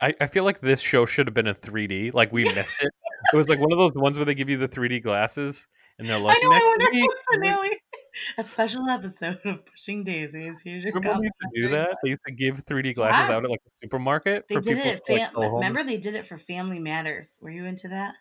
I, 0.02 0.16
I 0.20 0.26
feel 0.26 0.44
like 0.44 0.62
this 0.62 0.80
show 0.82 1.06
should 1.06 1.28
have 1.28 1.36
been 1.36 1.46
in 1.46 1.54
3D. 1.54 2.14
Like 2.16 2.32
we 2.32 2.44
missed 2.56 2.82
it. 2.82 2.90
It 3.32 3.38
was 3.38 3.48
like 3.50 3.60
one 3.60 3.72
of 3.72 3.78
those 3.78 3.94
ones 3.94 4.18
where 4.18 4.26
they 4.26 4.34
give 4.34 4.50
you 4.50 4.58
the 4.58 4.68
3D 4.68 5.04
glasses, 5.04 5.68
and 6.00 6.08
they're 6.10 6.18
like, 6.18 6.36
I 6.36 6.42
know. 6.42 6.50
I 6.50 6.54
"Next 6.54 6.66
wonder 6.66 6.86
week, 6.92 7.06
finale, 7.32 7.70
a 8.40 8.44
special 8.44 8.90
episode 8.90 9.38
of 9.46 9.64
Pushing 9.68 10.04
Daisies. 10.04 10.62
Here's 10.64 10.84
your 10.84 10.94
Remember 10.94 11.20
they 11.20 11.25
used 11.25 11.34
to 11.56 11.62
do 11.62 11.70
that? 11.75 11.98
They 12.04 12.10
used 12.10 12.22
to 12.25 12.34
give 12.34 12.66
3D 12.66 12.96
glasses 12.96 13.30
out 13.30 13.44
at 13.44 13.50
like 13.51 13.60
a 13.68 13.72
supermarket 13.86 14.46
They 14.50 14.56
for 14.56 14.62
did 14.62 14.77
people 14.77 14.90
it. 14.92 14.96
At 14.96 15.10
like, 15.10 15.20
fam- 15.22 15.34
go 15.36 15.42
home. 15.44 15.54
remember, 15.54 15.84
they 15.84 15.98
did 15.98 16.16
it 16.16 16.25
for 16.25 16.40
Family 16.40 16.80
Matters. 16.80 17.34
Were 17.40 17.51
you 17.51 17.66
into 17.66 17.90
that? 17.90 18.16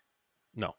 No. 0.55 0.75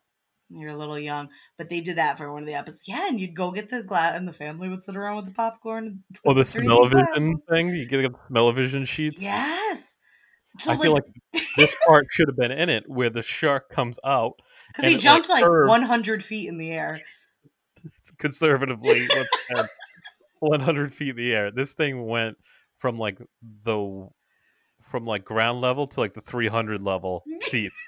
You're 0.53 0.71
a 0.71 0.75
little 0.75 0.99
young, 0.99 1.29
but 1.57 1.69
they 1.69 1.81
did 1.81 1.97
that 1.97 2.17
for 2.17 2.31
one 2.31 2.43
of 2.43 2.47
the 2.47 2.55
episodes. 2.55 2.87
Yeah, 2.87 3.07
and 3.07 3.19
you'd 3.19 3.35
go 3.35 3.51
get 3.51 3.69
the 3.69 3.83
glass, 3.83 4.17
and 4.17 4.27
the 4.27 4.33
family 4.33 4.69
would 4.69 4.83
sit 4.83 4.95
around 4.95 5.17
with 5.17 5.25
the 5.25 5.31
popcorn. 5.31 6.03
Or 6.25 6.33
the 6.35 6.41
3D 6.41 6.63
smell-o-vision 6.63 7.37
thing. 7.49 7.69
You 7.69 7.85
get 7.85 8.01
the 8.01 8.17
smell-o-vision 8.27 8.85
sheets. 8.85 9.21
Yes. 9.21 9.97
So 10.59 10.73
I 10.73 10.77
feel 10.77 10.93
like 10.93 11.05
this 11.57 11.75
part 11.87 12.05
should 12.11 12.27
have 12.27 12.35
been 12.35 12.51
in 12.51 12.69
it 12.69 12.83
where 12.87 13.09
the 13.09 13.21
shark 13.21 13.69
comes 13.69 13.97
out 14.05 14.33
because 14.75 14.89
he 14.89 14.95
it, 14.95 14.97
like, 14.97 15.03
jumped 15.03 15.29
like, 15.29 15.45
100 15.45 16.23
feet 16.23 16.49
in 16.49 16.57
the 16.57 16.71
air. 16.71 16.99
conservatively 18.19 19.07
100 20.39 20.93
feet 20.93 21.09
in 21.09 21.15
the 21.15 21.33
air 21.33 21.49
this 21.49 21.73
thing 21.73 22.05
went 22.05 22.37
from 22.77 22.97
like 22.97 23.19
the 23.63 24.07
from 24.83 25.05
like 25.05 25.25
ground 25.25 25.61
level 25.61 25.87
to 25.87 25.99
like 25.99 26.13
the 26.13 26.21
300 26.21 26.81
level 26.81 27.23
seats 27.39 27.81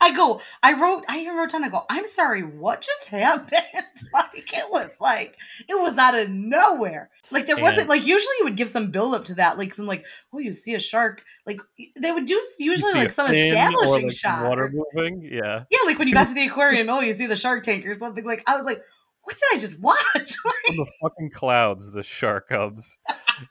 I 0.00 0.14
go, 0.14 0.40
I 0.62 0.74
wrote, 0.74 1.04
I 1.08 1.20
even 1.20 1.36
wrote 1.36 1.50
down, 1.50 1.64
I 1.64 1.68
go, 1.68 1.84
I'm 1.88 2.06
sorry, 2.06 2.42
what 2.42 2.80
just 2.82 3.08
happened? 3.08 3.62
like, 4.12 4.52
it 4.52 4.64
was 4.70 4.96
like, 5.00 5.34
it 5.68 5.78
was 5.78 5.96
out 5.98 6.14
of 6.14 6.28
nowhere. 6.30 7.10
Like, 7.30 7.46
there 7.46 7.56
wasn't, 7.56 7.80
And- 7.82 7.88
like, 7.88 8.06
usually 8.06 8.34
you 8.38 8.44
would 8.44 8.56
give 8.56 8.68
some 8.68 8.90
build 8.90 9.14
up 9.14 9.24
to 9.26 9.34
that. 9.36 9.58
Like, 9.58 9.72
some, 9.72 9.86
like, 9.86 10.04
oh, 10.32 10.38
you 10.38 10.52
see 10.52 10.74
a 10.74 10.80
shark. 10.80 11.24
Like, 11.46 11.60
they 12.00 12.12
would 12.12 12.26
do 12.26 12.40
usually 12.58 12.92
like 12.92 13.10
some 13.10 13.32
establishing 13.32 14.08
like, 14.08 14.12
shot. 14.16 14.48
water 14.48 14.72
moving 14.72 15.22
yeah 15.22 15.64
yeah, 15.70 15.78
like 15.86 15.98
when 15.98 16.08
you 16.08 16.14
got 16.20 16.28
to 16.28 16.34
the 16.34 16.46
aquarium, 16.46 16.88
oh, 16.90 17.00
you 17.00 17.12
see 17.12 17.26
the 17.26 17.36
shark 17.36 17.62
tank 17.62 17.86
or 17.86 17.94
something. 17.94 18.24
Like, 18.24 18.42
I 18.48 18.56
was 18.56 18.64
like, 18.64 18.82
what 19.22 19.36
did 19.36 19.56
I 19.56 19.58
just 19.60 19.80
watch? 19.82 19.96
from 20.14 20.76
the 20.76 20.86
fucking 21.02 21.30
clouds 21.30 21.92
the 21.92 22.02
shark 22.02 22.48
comes 22.48 22.96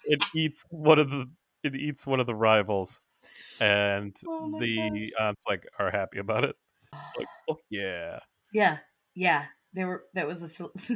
it 0.06 0.20
eats 0.36 0.64
one 0.70 1.00
of 1.00 1.10
the 1.10 1.26
it 1.64 1.76
eats 1.76 2.06
one 2.08 2.20
of 2.20 2.28
the 2.28 2.36
rivals 2.36 3.02
and 3.62 4.16
Oh 4.28 4.58
the 4.60 5.14
aunts 5.20 5.44
like 5.48 5.68
are 5.78 5.92
happy 5.92 6.20
about 6.20 6.44
it 6.44 6.56
like 7.18 7.28
oh 7.50 7.58
yeah 7.70 8.20
yeah, 8.52 8.78
yeah, 9.16 9.46
There 9.74 9.88
were, 9.88 10.04
that 10.14 10.28
was 10.28 10.60
a, 10.60 10.64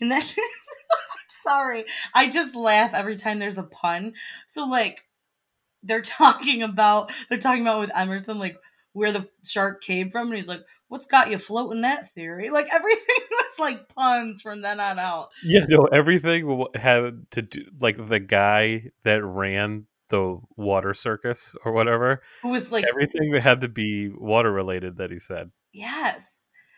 and 0.00 0.10
then, 0.10 0.22
sorry, 1.28 1.84
I 2.14 2.28
just 2.28 2.54
laugh 2.54 2.94
every 2.94 3.16
time 3.16 3.38
there's 3.38 3.58
a 3.58 3.62
pun. 3.62 4.14
So, 4.46 4.66
like, 4.66 5.04
they're 5.82 6.02
talking 6.02 6.62
about 6.62 7.12
they're 7.28 7.38
talking 7.38 7.60
about 7.60 7.80
with 7.80 7.94
Emerson 7.94 8.38
like 8.38 8.56
where 8.94 9.12
the 9.12 9.28
shark 9.44 9.82
came 9.82 10.08
from, 10.08 10.28
and 10.28 10.36
he's 10.36 10.48
like, 10.48 10.62
"What's 10.88 11.04
got 11.04 11.30
you 11.30 11.36
floating 11.36 11.82
that 11.82 12.10
theory?" 12.12 12.48
Like 12.48 12.66
everything 12.74 13.24
was 13.30 13.58
like 13.58 13.94
puns 13.94 14.40
from 14.40 14.62
then 14.62 14.80
on 14.80 14.98
out. 14.98 15.28
Yeah, 15.42 15.66
no, 15.68 15.84
everything 15.84 16.64
had 16.74 17.30
to 17.32 17.42
do 17.42 17.64
like 17.78 18.06
the 18.06 18.20
guy 18.20 18.92
that 19.02 19.22
ran 19.22 19.86
the 20.08 20.38
water 20.56 20.94
circus 20.94 21.54
or 21.64 21.72
whatever. 21.72 22.22
Who 22.42 22.50
was 22.50 22.70
like, 22.70 22.84
everything 22.88 23.32
that 23.32 23.42
had 23.42 23.60
to 23.62 23.68
be 23.68 24.08
water 24.08 24.52
related 24.52 24.96
that 24.98 25.10
he 25.10 25.18
said. 25.18 25.50
yes, 25.72 26.24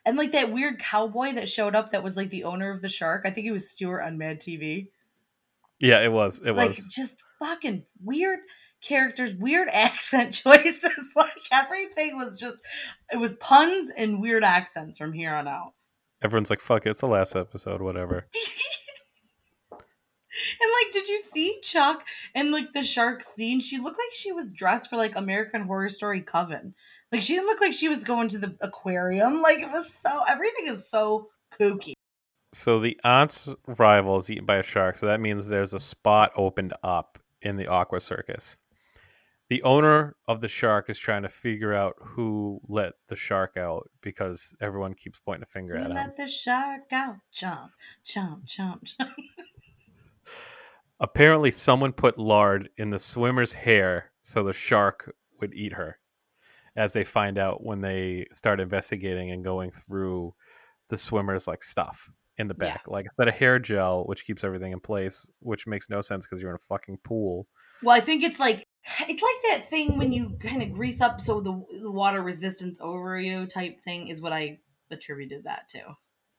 and 0.05 0.17
like 0.17 0.33
that 0.33 0.53
weird 0.53 0.79
cowboy 0.79 1.33
that 1.33 1.49
showed 1.49 1.75
up 1.75 1.91
that 1.91 2.05
was 2.05 2.17
like 2.17 2.31
the 2.31 2.45
owner 2.45 2.71
of 2.71 2.81
the 2.81 2.89
shark. 2.89 3.23
I 3.27 3.31
think 3.31 3.45
he 3.45 3.51
was 3.51 3.69
Stuart 3.69 4.03
on 4.03 4.17
Mad 4.17 4.41
TV. 4.41 4.89
Yeah, 5.81 6.01
it 6.01 6.13
was. 6.13 6.41
It 6.41 6.53
was 6.53 6.59
like 6.59 6.69
was. 6.69 6.95
just 6.95 7.17
fucking 7.41 7.85
weird 8.03 8.39
characters, 8.83 9.35
weird 9.35 9.69
accent 9.73 10.33
choices. 10.33 11.13
like 11.17 11.31
everything 11.53 12.17
was 12.17 12.39
just 12.39 12.65
it 13.13 13.19
was 13.19 13.35
puns 13.35 13.91
and 13.97 14.21
weird 14.21 14.45
accents 14.45 14.97
from 14.97 15.13
here 15.13 15.35
on 15.35 15.49
out. 15.49 15.73
Everyone's 16.23 16.51
like, 16.51 16.61
"Fuck 16.61 16.87
it, 16.87 16.91
it's 16.91 17.01
the 17.01 17.07
last 17.07 17.37
episode, 17.37 17.83
whatever." 17.83 18.27
And 20.61 20.71
like, 20.83 20.93
did 20.93 21.09
you 21.09 21.19
see 21.19 21.59
Chuck 21.63 22.05
and 22.35 22.51
like 22.53 22.73
the 22.73 22.83
shark 22.83 23.23
scene? 23.23 23.61
She 23.61 23.79
looked 23.79 23.99
like 23.99 24.15
she 24.15 24.33
was 24.33 24.53
dressed 24.53 24.91
for 24.91 24.97
like 24.97 25.17
American 25.17 25.63
Horror 25.63 25.89
Story 25.89 26.21
Coven. 26.21 26.75
Like 27.13 27.23
she 27.23 27.35
didn't 27.35 27.47
look 27.47 27.61
like 27.61 27.73
she 27.73 27.89
was 27.89 28.03
going 28.05 28.29
to 28.29 28.39
the 28.39 28.57
aquarium. 28.61 29.41
Like 29.43 29.59
it 29.59 29.71
was 29.71 29.93
so 29.95 30.21
everything 30.29 30.67
is 30.67 30.89
so 30.91 31.29
kooky. 31.59 31.93
So 32.53 32.81
the 32.81 32.99
aunt's 33.05 33.53
rival 33.67 34.17
is 34.19 34.31
eaten 34.31 34.47
by 34.47 34.57
a 34.57 34.63
shark, 34.63 34.97
so 34.97 35.07
that 35.07 35.21
means 35.21 35.49
there's 35.49 35.75
a 35.75 35.81
spot 35.81 36.33
opened 36.37 36.73
up 36.83 37.19
in 37.43 37.57
the 37.57 37.67
aqua 37.67 38.01
circus. 38.01 38.57
The 39.49 39.63
owner 39.63 40.17
of 40.27 40.41
the 40.41 40.49
shark 40.49 40.91
is 40.91 40.99
trying 40.99 41.23
to 41.23 41.29
figure 41.29 41.73
out 41.75 41.95
who 42.01 42.61
let 42.67 42.95
the 43.09 43.15
shark 43.15 43.57
out 43.57 43.89
because 44.01 44.57
everyone 44.61 44.95
keeps 44.95 45.21
pointing 45.21 45.45
a 45.45 45.47
finger 45.47 45.75
We 45.75 45.81
at 45.81 45.87
him. 45.91 45.95
let 45.95 46.17
the 46.17 46.27
shark 46.27 46.93
out. 46.93 47.17
Chomp, 47.33 47.71
chomp, 48.05 48.47
chomp, 48.47 48.83
chomp. 48.99 49.13
Apparently, 50.99 51.51
someone 51.51 51.93
put 51.93 52.19
lard 52.19 52.71
in 52.77 52.91
the 52.91 52.99
swimmer's 52.99 53.55
hair 53.55 54.13
so 54.23 54.43
the 54.43 54.53
shark 54.53 55.15
would 55.41 55.55
eat 55.55 55.75
her. 55.75 55.99
As 56.75 56.93
they 56.93 57.05
find 57.05 57.39
out 57.39 57.65
when 57.65 57.81
they 57.81 58.27
start 58.33 58.61
investigating 58.61 59.31
and 59.31 59.45
going 59.45 59.71
through 59.71 60.35
the 60.89 60.99
swimmer's 60.99 61.47
like 61.47 61.63
stuff 61.63 62.11
in 62.39 62.49
the 62.49 62.57
Yeah. 62.61 62.73
back, 62.75 62.83
like 62.87 63.07
instead 63.07 63.29
of 63.29 63.35
hair 63.35 63.59
gel, 63.59 64.05
which 64.05 64.27
keeps 64.27 64.45
everything 64.45 64.73
in 64.73 64.81
place, 64.81 65.29
which 65.41 65.67
makes 65.67 65.89
no 65.89 66.01
sense 66.03 66.27
because 66.27 66.41
you're 66.43 66.51
in 66.51 66.57
a 66.57 66.59
fucking 66.59 66.99
pool. 67.03 67.47
Well, 67.83 67.97
I 67.97 68.01
think 68.01 68.23
it's 68.23 68.39
like 68.39 68.63
it's 69.01 69.23
like 69.23 69.53
that 69.59 69.65
thing 69.69 69.97
when 69.99 70.13
you 70.13 70.37
kind 70.39 70.63
of 70.63 70.73
grease 70.73 71.01
up 71.01 71.21
so 71.21 71.41
the, 71.41 71.63
the 71.81 71.91
water 71.91 72.21
resistance 72.23 72.79
over 72.81 73.19
you 73.19 73.47
type 73.47 73.81
thing 73.81 74.09
is 74.09 74.21
what 74.21 74.33
I 74.33 74.59
attributed 74.91 75.45
that 75.45 75.69
to. 75.71 75.97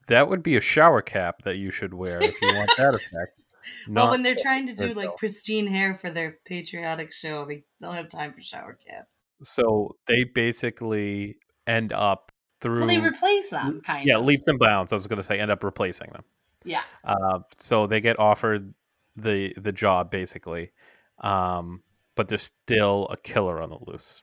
That 0.07 0.29
would 0.29 0.43
be 0.43 0.55
a 0.55 0.61
shower 0.61 1.01
cap 1.01 1.43
that 1.43 1.57
you 1.57 1.71
should 1.71 1.93
wear 1.93 2.23
if 2.23 2.39
you 2.41 2.55
want 2.55 2.71
that 2.77 2.93
effect. 2.95 3.41
Well, 3.87 4.11
when 4.11 4.23
they're 4.23 4.35
trying 4.35 4.67
to 4.67 4.73
do 4.73 4.93
like 4.93 5.17
pristine 5.17 5.67
hair 5.67 5.95
for 5.95 6.09
their 6.09 6.37
patriotic 6.45 7.11
show, 7.11 7.45
they 7.45 7.63
don't 7.81 7.95
have 7.95 8.09
time 8.09 8.31
for 8.33 8.41
shower 8.41 8.77
caps. 8.87 9.23
so 9.43 9.95
they 10.07 10.23
basically 10.23 11.37
end 11.65 11.91
up 11.93 12.31
through 12.61 12.79
Well, 12.79 12.87
they 12.87 12.99
replace 12.99 13.49
them, 13.51 13.81
kind 13.81 14.07
yeah 14.07 14.17
of. 14.17 14.21
Yeah, 14.21 14.27
leaps 14.27 14.47
and 14.47 14.59
bounds. 14.59 14.91
I 14.91 14.95
was 14.95 15.07
going 15.07 15.17
to 15.17 15.23
say 15.23 15.39
end 15.39 15.51
up 15.51 15.63
replacing 15.63 16.11
them. 16.11 16.23
Yeah. 16.63 16.81
Uh, 17.03 17.39
so 17.59 17.87
they 17.87 18.01
get 18.01 18.19
offered 18.19 18.73
the 19.15 19.53
the 19.57 19.71
job 19.71 20.11
basically, 20.11 20.71
um, 21.19 21.83
but 22.15 22.27
there's 22.27 22.51
still 22.65 23.07
a 23.09 23.17
killer 23.17 23.61
on 23.61 23.69
the 23.69 23.79
loose. 23.85 24.21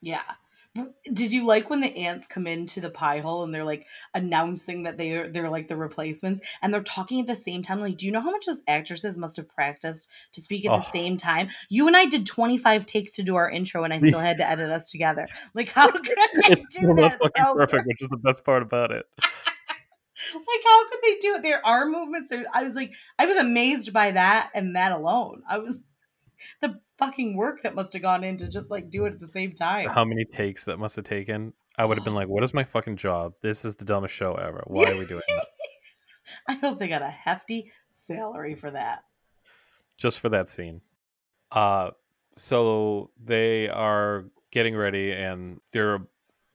Yeah. 0.00 0.22
Did 1.04 1.32
you 1.32 1.46
like 1.46 1.70
when 1.70 1.80
the 1.80 1.96
ants 1.96 2.26
come 2.26 2.48
into 2.48 2.80
the 2.80 2.90
pie 2.90 3.20
hole 3.20 3.44
and 3.44 3.54
they're 3.54 3.62
like 3.64 3.86
announcing 4.12 4.82
that 4.84 4.98
they 4.98 5.12
are 5.16 5.28
they're 5.28 5.48
like 5.48 5.68
the 5.68 5.76
replacements 5.76 6.40
and 6.62 6.74
they're 6.74 6.82
talking 6.82 7.20
at 7.20 7.28
the 7.28 7.34
same 7.36 7.62
time? 7.62 7.80
Like, 7.80 7.96
do 7.96 8.06
you 8.06 8.12
know 8.12 8.20
how 8.20 8.32
much 8.32 8.46
those 8.46 8.62
actresses 8.66 9.16
must 9.16 9.36
have 9.36 9.48
practiced 9.48 10.08
to 10.32 10.40
speak 10.40 10.64
at 10.66 10.72
Oh. 10.72 10.76
the 10.76 10.80
same 10.82 11.16
time? 11.16 11.50
You 11.68 11.86
and 11.86 11.96
I 11.96 12.06
did 12.06 12.26
25 12.26 12.86
takes 12.86 13.12
to 13.16 13.22
do 13.22 13.36
our 13.36 13.48
intro 13.48 13.84
and 13.84 13.92
I 13.92 13.98
still 13.98 14.18
had 14.18 14.38
to 14.38 14.48
edit 14.48 14.68
us 14.70 14.90
together. 14.90 15.28
Like, 15.54 15.68
how 15.68 15.90
could 15.92 16.04
they 16.48 16.54
do 16.70 16.92
Well, 16.94 17.08
fucking 17.10 17.30
oh 17.38 17.52
so 17.52 17.54
perfect, 17.54 17.86
which 17.86 18.02
is 18.02 18.08
the 18.08 18.16
best 18.16 18.44
part 18.44 18.62
about 18.62 18.90
it. 18.90 19.06
Like, 20.32 20.60
how 20.64 20.88
could 20.90 21.00
they 21.02 21.18
do 21.18 21.34
it? 21.34 21.42
Their 21.42 21.60
arm 21.66 21.92
movements. 21.92 22.30
There, 22.30 22.44
I 22.54 22.62
was 22.62 22.74
like, 22.74 22.92
I 23.18 23.26
was 23.26 23.36
amazed 23.36 23.92
by 23.92 24.12
that 24.12 24.48
and 24.54 24.74
that 24.74 24.92
alone. 24.92 25.42
I 25.50 25.58
was 25.58 25.82
the 26.60 26.80
fucking 26.98 27.36
work 27.36 27.62
that 27.62 27.74
must 27.74 27.92
have 27.92 28.02
gone 28.02 28.24
into 28.24 28.48
just 28.48 28.70
like 28.70 28.90
do 28.90 29.04
it 29.06 29.14
at 29.14 29.20
the 29.20 29.26
same 29.26 29.52
time. 29.54 29.88
How 29.88 30.04
many 30.04 30.24
takes 30.24 30.64
that 30.64 30.78
must 30.78 30.96
have 30.96 31.04
taken? 31.04 31.52
I 31.76 31.84
would 31.84 31.98
have 31.98 32.04
been 32.04 32.14
like, 32.14 32.28
"What 32.28 32.44
is 32.44 32.54
my 32.54 32.64
fucking 32.64 32.96
job? 32.96 33.34
This 33.42 33.64
is 33.64 33.76
the 33.76 33.84
dumbest 33.84 34.14
show 34.14 34.34
ever. 34.34 34.62
Why 34.66 34.92
are 34.92 34.98
we 34.98 35.06
doing 35.06 35.22
it 35.26 35.44
I 36.48 36.54
hope 36.54 36.78
they 36.78 36.88
got 36.88 37.02
a 37.02 37.08
hefty 37.08 37.72
salary 37.90 38.54
for 38.54 38.70
that. 38.70 39.04
just 39.96 40.20
for 40.20 40.28
that 40.28 40.48
scene?" 40.48 40.80
Uh, 41.50 41.90
so 42.36 43.10
they 43.22 43.68
are 43.68 44.26
getting 44.50 44.76
ready 44.76 45.12
and 45.12 45.60
they're 45.72 46.00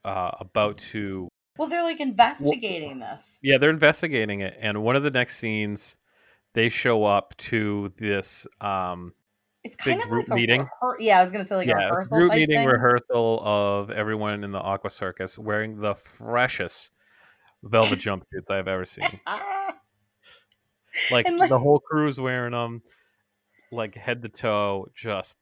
uh, 0.04 0.32
about 0.40 0.78
to 0.78 1.28
Well, 1.58 1.68
they're 1.68 1.84
like 1.84 2.00
investigating 2.00 3.00
this. 3.00 3.40
Yeah, 3.44 3.58
they're 3.58 3.70
investigating 3.70 4.42
it, 4.42 4.58
and 4.60 4.84
one 4.84 4.96
of 4.96 5.04
the 5.04 5.12
next 5.12 5.38
scenes, 5.38 5.98
they 6.54 6.70
show 6.70 7.04
up 7.04 7.36
to 7.38 7.94
this 7.98 8.48
um 8.62 9.14
It's 9.64 9.76
kind 9.76 9.98
big 9.98 10.06
of 10.06 10.10
group 10.10 10.30
like 10.30 10.38
a 10.38 10.40
meeting. 10.42 10.62
rehear- 10.82 10.96
yeah, 11.00 11.20
I 11.20 11.24
was 11.24 11.32
gonna 11.32 11.44
say 11.44 11.56
like 11.58 11.68
a 11.68 11.70
yeah, 11.72 11.76
a 11.78 11.90
rehearsal 11.90 12.18
group 12.18 12.30
meeting 12.32 12.58
thing. 12.58 12.68
rehearsal 12.68 13.42
of 13.44 13.92
everyone 13.92 14.44
in 14.44 14.52
the 14.52 14.60
Aqua 14.62 14.90
Circus 14.90 15.38
wearing 15.38 15.80
the 15.82 15.96
freshest 15.96 16.92
velvet 17.64 18.00
jumpsuits 18.00 18.50
I've 18.50 18.68
ever 18.68 18.86
seen. 18.86 19.20
Like, 21.12 21.28
like- 21.38 21.50
the 21.50 21.60
whole 21.60 21.80
crew's 21.80 22.20
wearing 22.20 22.52
them, 22.52 22.82
like 23.72 23.96
head 23.96 24.22
to 24.24 24.30
toe, 24.30 24.88
just 24.96 25.38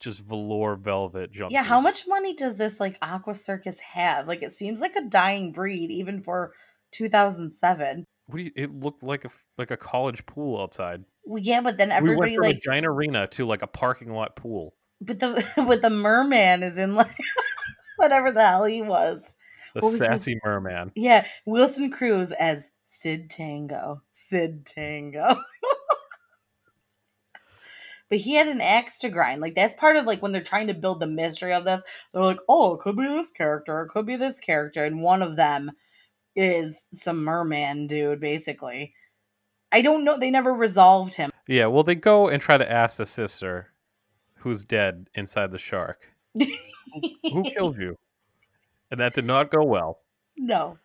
just 0.00 0.20
velour 0.20 0.76
velvet 0.76 1.32
jumpsuits. 1.32 1.50
yeah, 1.52 1.62
how 1.62 1.80
much 1.80 2.06
money 2.08 2.34
does 2.34 2.56
this 2.56 2.78
like 2.80 2.98
Aqua 3.00 3.34
Circus 3.34 3.78
have? 3.80 4.28
Like, 4.28 4.42
it 4.42 4.52
seems 4.52 4.80
like 4.80 4.94
a 4.96 5.04
dying 5.08 5.52
breed, 5.52 5.90
even 5.90 6.22
for 6.22 6.52
2007. 6.90 8.04
What 8.26 8.38
do 8.38 8.44
you, 8.44 8.52
it 8.54 8.70
looked 8.70 9.02
like 9.02 9.24
a 9.24 9.30
like 9.58 9.70
a 9.70 9.76
college 9.76 10.24
pool 10.26 10.60
outside. 10.60 11.04
Well, 11.24 11.42
yeah, 11.42 11.60
but 11.60 11.78
then 11.78 11.88
we 11.88 11.94
everybody 11.94 12.18
went 12.18 12.34
from 12.34 12.42
like, 12.44 12.56
a 12.56 12.60
giant 12.60 12.86
arena 12.86 13.26
to 13.28 13.46
like 13.46 13.62
a 13.62 13.66
parking 13.66 14.12
lot 14.12 14.36
pool. 14.36 14.74
but 15.00 15.18
the 15.20 15.44
but 15.56 15.82
the 15.82 15.90
merman 15.90 16.62
is 16.62 16.78
in 16.78 16.94
like 16.94 17.16
whatever 17.96 18.32
the 18.32 18.46
hell 18.46 18.64
he 18.64 18.82
was. 18.82 19.34
The 19.74 19.80
was 19.80 19.92
his- 19.92 20.00
sassy 20.00 20.38
merman. 20.44 20.92
Yeah, 20.94 21.26
Wilson 21.46 21.90
Cruz 21.90 22.30
as 22.32 22.70
Sid 22.84 23.30
Tango. 23.30 24.02
Sid 24.10 24.66
Tango. 24.66 25.36
but 28.08 28.18
he 28.18 28.34
had 28.34 28.48
an 28.48 28.60
axe 28.60 28.98
to 28.98 29.08
grind. 29.08 29.40
Like 29.40 29.54
that's 29.54 29.74
part 29.74 29.96
of 29.96 30.04
like 30.04 30.22
when 30.22 30.32
they're 30.32 30.42
trying 30.42 30.66
to 30.66 30.74
build 30.74 31.00
the 31.00 31.06
mystery 31.06 31.54
of 31.54 31.64
this. 31.64 31.82
They're 32.12 32.22
like, 32.22 32.40
oh, 32.48 32.74
it 32.74 32.80
could 32.80 32.96
be 32.96 33.06
this 33.06 33.32
character, 33.32 33.82
it 33.82 33.88
could 33.88 34.06
be 34.06 34.16
this 34.16 34.38
character, 34.38 34.84
and 34.84 35.02
one 35.02 35.22
of 35.22 35.36
them 35.36 35.72
is 36.34 36.88
some 36.92 37.24
merman 37.24 37.86
dude, 37.86 38.20
basically. 38.20 38.94
I 39.72 39.82
don't 39.82 40.04
know. 40.04 40.18
They 40.18 40.30
never 40.30 40.52
resolved 40.52 41.14
him. 41.14 41.30
Yeah, 41.48 41.66
well, 41.66 41.82
they 41.82 41.94
go 41.94 42.28
and 42.28 42.42
try 42.42 42.56
to 42.56 42.70
ask 42.70 42.98
the 42.98 43.06
sister 43.06 43.72
who's 44.38 44.64
dead 44.64 45.08
inside 45.14 45.50
the 45.50 45.58
shark. 45.58 46.12
Who 46.34 47.42
killed 47.44 47.78
you? 47.78 47.98
And 48.90 49.00
that 49.00 49.14
did 49.14 49.24
not 49.24 49.50
go 49.50 49.64
well 49.64 50.00
no, 50.36 50.78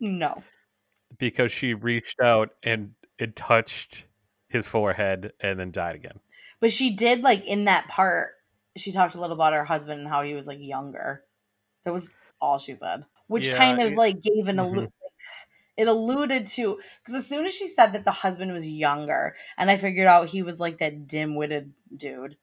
no. 0.00 0.42
because 1.18 1.52
she 1.52 1.74
reached 1.74 2.20
out 2.20 2.50
and 2.62 2.92
it 3.18 3.36
touched 3.36 4.04
his 4.48 4.66
forehead 4.66 5.32
and 5.40 5.58
then 5.58 5.70
died 5.70 5.94
again. 5.94 6.20
But 6.60 6.70
she 6.70 6.94
did 6.94 7.22
like 7.22 7.46
in 7.46 7.64
that 7.64 7.88
part. 7.88 8.30
She 8.76 8.92
talked 8.92 9.14
a 9.14 9.20
little 9.20 9.34
about 9.34 9.52
her 9.52 9.64
husband 9.64 10.00
and 10.00 10.08
how 10.08 10.22
he 10.22 10.34
was 10.34 10.46
like 10.46 10.58
younger. 10.60 11.24
That 11.84 11.92
was 11.92 12.10
all 12.40 12.58
she 12.58 12.74
said, 12.74 13.04
which 13.32 13.48
Yeah, 13.48 13.56
kind 13.56 13.80
of 13.82 13.92
it- 13.92 13.98
like 13.98 14.20
gave 14.22 14.46
an 14.48 14.56
allu- 14.58 14.86
Mhm. 14.86 14.92
it 15.76 15.88
alluded 15.88 16.46
to 16.48 16.78
because 17.00 17.14
as 17.14 17.26
soon 17.26 17.44
as 17.46 17.54
she 17.54 17.66
said 17.66 17.92
that 17.94 18.04
the 18.04 18.12
husband 18.12 18.52
was 18.52 18.68
younger, 18.68 19.36
and 19.58 19.70
I 19.70 19.76
figured 19.76 20.06
out 20.06 20.28
he 20.28 20.42
was 20.42 20.60
like 20.60 20.78
that 20.78 21.06
dim-witted 21.06 21.72
dude. 21.96 22.36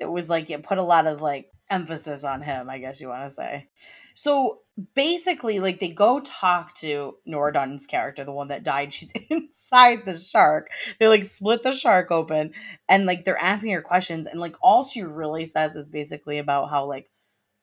It 0.00 0.06
was 0.10 0.28
like 0.28 0.50
it 0.50 0.62
put 0.64 0.78
a 0.78 0.82
lot 0.82 1.06
of 1.06 1.20
like 1.22 1.50
emphasis 1.70 2.24
on 2.24 2.42
him. 2.42 2.68
I 2.68 2.78
guess 2.78 3.00
you 3.00 3.08
want 3.08 3.28
to 3.28 3.34
say. 3.34 3.68
So 4.14 4.60
basically, 4.94 5.60
like 5.60 5.78
they 5.80 5.88
go 5.88 6.20
talk 6.20 6.74
to 6.76 7.16
Nora 7.24 7.52
Dunn's 7.52 7.86
character, 7.86 8.24
the 8.24 8.32
one 8.32 8.48
that 8.48 8.64
died. 8.64 8.92
She's 8.92 9.12
inside 9.30 10.04
the 10.04 10.18
shark. 10.18 10.70
They 10.98 11.06
like 11.08 11.22
split 11.24 11.62
the 11.62 11.72
shark 11.72 12.10
open 12.10 12.52
and 12.88 13.06
like 13.06 13.24
they're 13.24 13.38
asking 13.38 13.72
her 13.72 13.82
questions 13.82 14.26
and 14.26 14.40
like 14.40 14.56
all 14.62 14.82
she 14.84 15.02
really 15.02 15.44
says 15.46 15.76
is 15.76 15.90
basically 15.90 16.38
about 16.38 16.68
how 16.70 16.84
like 16.86 17.08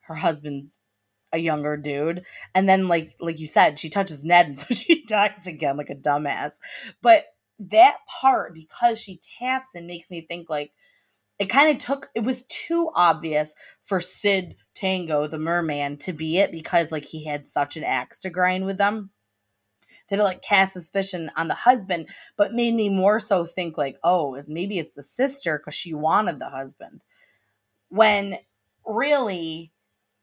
her 0.02 0.15
husband's 0.15 0.78
a 1.31 1.37
younger 1.37 1.77
dude. 1.77 2.23
And 2.55 2.67
then 2.67 2.87
like 2.87 3.15
like 3.19 3.39
you 3.39 3.47
said 3.47 3.79
she 3.79 3.89
touches 3.89 4.23
ned 4.23 4.47
and 4.47 4.57
so 4.57 4.73
she 4.73 5.05
dies 5.05 5.47
again 5.47 5.77
like 5.77 5.89
a 5.89 5.95
dumbass. 5.95 6.59
But 7.01 7.25
that 7.59 7.97
part 8.07 8.53
because 8.53 8.99
she 8.99 9.19
taps 9.39 9.69
and 9.75 9.87
makes 9.87 10.09
me 10.09 10.21
think 10.21 10.49
like 10.49 10.71
it 11.37 11.49
kind 11.49 11.71
of 11.75 11.83
took 11.83 12.09
it 12.15 12.23
was 12.23 12.43
too 12.43 12.91
obvious 12.95 13.55
for 13.83 14.01
sid 14.01 14.55
tango 14.75 15.27
the 15.27 15.39
merman 15.39 15.97
to 15.97 16.13
be 16.13 16.37
it 16.37 16.51
because 16.51 16.91
like 16.91 17.05
he 17.05 17.25
had 17.25 17.47
such 17.47 17.77
an 17.77 17.83
axe 17.83 18.19
to 18.21 18.29
grind 18.29 18.65
with 18.65 18.77
them. 18.77 19.11
That 20.09 20.19
it 20.19 20.23
like 20.23 20.41
cast 20.41 20.73
suspicion 20.73 21.29
on 21.35 21.47
the 21.47 21.53
husband 21.53 22.09
but 22.35 22.53
made 22.53 22.73
me 22.73 22.89
more 22.89 23.19
so 23.19 23.45
think 23.45 23.77
like 23.77 23.97
oh 24.03 24.41
maybe 24.47 24.79
it's 24.79 24.93
the 24.93 25.03
sister 25.03 25.59
because 25.59 25.75
she 25.75 25.93
wanted 25.93 26.39
the 26.39 26.49
husband. 26.49 27.03
When 27.89 28.37
really 28.85 29.71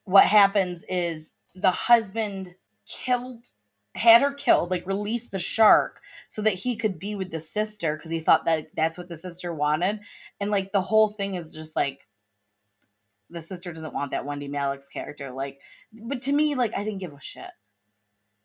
what 0.06 0.24
happens 0.24 0.84
is 0.88 1.32
the 1.54 1.70
husband 1.70 2.54
killed 2.86 3.44
had 3.94 4.22
her 4.22 4.32
killed 4.32 4.70
like 4.70 4.86
released 4.86 5.32
the 5.32 5.38
shark 5.38 6.00
so 6.28 6.42
that 6.42 6.54
he 6.54 6.76
could 6.76 6.98
be 6.98 7.14
with 7.14 7.30
the 7.30 7.40
sister 7.40 7.96
because 7.96 8.10
he 8.10 8.20
thought 8.20 8.44
that 8.44 8.68
that's 8.74 8.96
what 8.96 9.08
the 9.08 9.16
sister 9.16 9.52
wanted. 9.54 10.00
And 10.38 10.50
like 10.50 10.72
the 10.72 10.82
whole 10.82 11.08
thing 11.08 11.34
is 11.34 11.54
just 11.54 11.74
like 11.74 12.06
the 13.30 13.40
sister 13.40 13.72
doesn't 13.72 13.94
want 13.94 14.12
that 14.12 14.24
wendie 14.24 14.50
malick's 14.50 14.88
character 14.88 15.32
like 15.32 15.60
but 15.92 16.22
to 16.22 16.32
me 16.32 16.54
like 16.54 16.72
i 16.76 16.84
didn't 16.84 17.00
give 17.00 17.12
a 17.12 17.20
shit. 17.20 17.50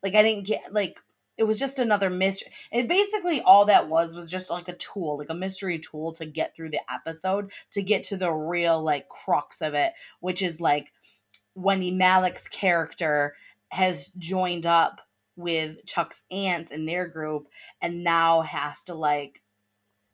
Like 0.02 0.16
i 0.16 0.24
didn't 0.24 0.48
get 0.48 0.74
like 0.74 1.00
it 1.38 1.44
was 1.44 1.60
just 1.60 1.80
another 1.80 2.10
mystery 2.10 2.52
and 2.72 2.88
basically 2.88 3.42
all 3.42 3.66
that 3.66 3.88
was 3.88 4.16
was 4.16 4.32
just 4.32 4.50
like 4.50 4.68
a 4.68 4.76
tool 4.78 5.18
like 5.18 5.30
a 5.30 5.36
mystery 5.36 5.78
tool 5.80 6.12
to 6.14 6.26
get 6.26 6.56
through 6.56 6.70
the 6.70 6.82
episode 6.92 7.52
to 7.72 7.84
get 7.84 8.04
to 8.04 8.18
the 8.18 8.32
real 8.32 8.82
like 8.82 9.10
crux 9.10 9.62
of 9.62 9.76
it 9.76 9.94
which 10.22 10.42
is 10.42 10.60
like 10.60 10.92
wendie 11.58 11.96
malick's 11.96 12.48
character 12.48 13.36
has 13.70 14.08
joined 14.18 14.66
up 14.66 15.02
with 15.36 15.86
chuck's 15.86 16.24
aunts 16.32 16.72
in 16.72 16.86
their 16.86 17.08
group 17.08 17.48
and 17.82 18.04
now 18.04 18.42
has 18.42 18.84
to 18.84 18.94
like 18.94 19.42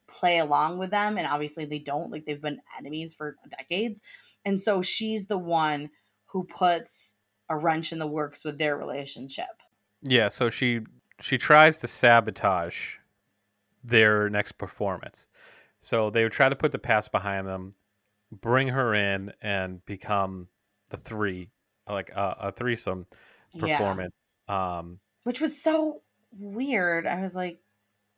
play 0.08 0.40
along 0.40 0.78
with 0.78 0.92
them 0.92 1.18
and 1.18 1.28
obviously 1.28 1.66
they 1.66 1.80
don't 1.80 2.12
like 2.12 2.26
they've 2.26 2.42
been 2.42 2.62
enemies 2.78 3.14
for 3.14 3.36
decades 3.58 4.02
and 4.46 4.60
so 4.60 4.82
she's 4.82 5.28
the 5.28 5.38
one 5.38 5.90
who 6.28 6.44
puts 6.46 7.16
a 7.50 7.58
wrench 7.58 7.92
in 7.92 8.00
the 8.00 8.08
works 8.08 8.44
with 8.44 8.58
their 8.58 8.78
relationship 8.78 9.62
Yeah, 10.02 10.30
so 10.30 10.50
she 10.50 10.82
she 11.20 11.38
tries 11.38 11.78
to 11.80 11.88
sabotage 11.88 12.96
their 13.84 14.30
next 14.30 14.54
performance. 14.54 15.28
So 15.80 16.10
they 16.10 16.24
would 16.24 16.32
try 16.32 16.50
to 16.50 16.56
put 16.56 16.72
the 16.72 16.80
past 16.80 17.12
behind 17.12 17.48
them, 17.48 17.76
bring 18.32 18.70
her 18.70 18.94
in, 18.94 19.34
and 19.42 19.86
become 19.86 20.48
the 20.90 20.98
three, 20.98 21.50
like 21.88 22.10
a, 22.10 22.38
a 22.40 22.52
threesome 22.52 23.08
performance. 23.58 24.14
Um, 24.48 25.00
which 25.24 25.42
was 25.42 25.62
so 25.62 26.02
weird 26.40 27.06
i 27.06 27.20
was 27.20 27.36
like 27.36 27.60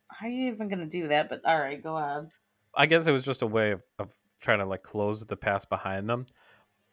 how 0.10 0.28
are 0.28 0.30
you 0.30 0.48
even 0.52 0.68
gonna 0.68 0.86
do 0.86 1.08
that 1.08 1.30
but 1.30 1.42
all 1.46 1.60
right 1.60 1.82
go 1.82 1.96
on. 1.96 2.30
I 2.76 2.86
guess 2.86 3.08
it 3.08 3.12
was 3.12 3.24
just 3.24 3.42
a 3.42 3.48
way 3.48 3.72
of, 3.72 3.82
of 3.98 4.16
trying 4.42 4.60
to 4.60 4.66
like 4.66 4.84
close 4.84 5.26
the 5.26 5.38
past 5.38 5.70
behind 5.70 6.10
them. 6.10 6.26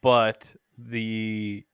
But 0.02 0.54
the 0.78 1.64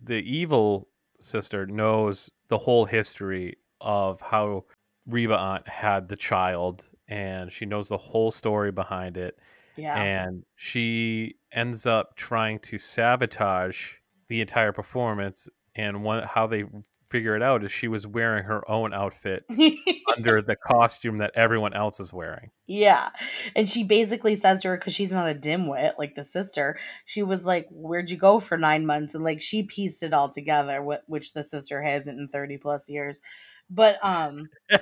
the 0.00 0.16
evil 0.16 0.88
sister 1.20 1.66
knows 1.66 2.30
the 2.48 2.58
whole 2.58 2.84
history 2.84 3.56
of 3.80 4.20
how 4.20 4.64
Reba 5.06 5.36
Aunt 5.36 5.68
had 5.68 6.08
the 6.08 6.16
child, 6.16 6.88
and 7.08 7.52
she 7.52 7.66
knows 7.66 7.88
the 7.88 7.96
whole 7.96 8.30
story 8.30 8.72
behind 8.72 9.16
it. 9.16 9.38
Yeah. 9.76 10.00
And 10.00 10.44
she 10.54 11.36
ends 11.56 11.86
up 11.86 12.14
trying 12.14 12.58
to 12.60 12.78
sabotage 12.78 13.94
the 14.28 14.40
entire 14.40 14.72
performance. 14.72 15.48
And 15.74 16.04
one 16.04 16.22
how 16.22 16.46
they 16.46 16.64
figure 17.08 17.36
it 17.36 17.42
out 17.42 17.62
is 17.62 17.70
she 17.70 17.88
was 17.88 18.06
wearing 18.06 18.44
her 18.44 18.68
own 18.70 18.92
outfit 18.92 19.44
under 20.16 20.42
the 20.42 20.56
costume 20.56 21.18
that 21.18 21.32
everyone 21.34 21.72
else 21.72 22.00
is 22.00 22.12
wearing. 22.12 22.50
Yeah. 22.66 23.10
And 23.54 23.68
she 23.68 23.84
basically 23.84 24.34
says 24.34 24.62
to 24.62 24.68
her, 24.68 24.76
because 24.76 24.94
she's 24.94 25.12
not 25.12 25.28
a 25.28 25.34
dimwit 25.34 25.92
like 25.98 26.14
the 26.14 26.24
sister, 26.24 26.78
she 27.04 27.22
was 27.22 27.44
like, 27.44 27.66
Where'd 27.70 28.10
you 28.10 28.16
go 28.16 28.40
for 28.40 28.58
nine 28.58 28.86
months? 28.86 29.14
And 29.14 29.24
like 29.24 29.40
she 29.40 29.62
pieced 29.62 30.02
it 30.02 30.14
all 30.14 30.28
together, 30.28 30.82
which 31.06 31.32
the 31.32 31.44
sister 31.44 31.82
hasn't 31.82 32.18
in 32.18 32.28
30 32.28 32.58
plus 32.58 32.88
years. 32.88 33.20
But, 33.68 33.98
um, 34.02 34.48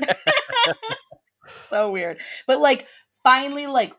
so 1.47 1.91
weird. 1.91 2.19
But 2.47 2.61
like, 2.61 2.87
finally, 3.23 3.67
like, 3.67 3.95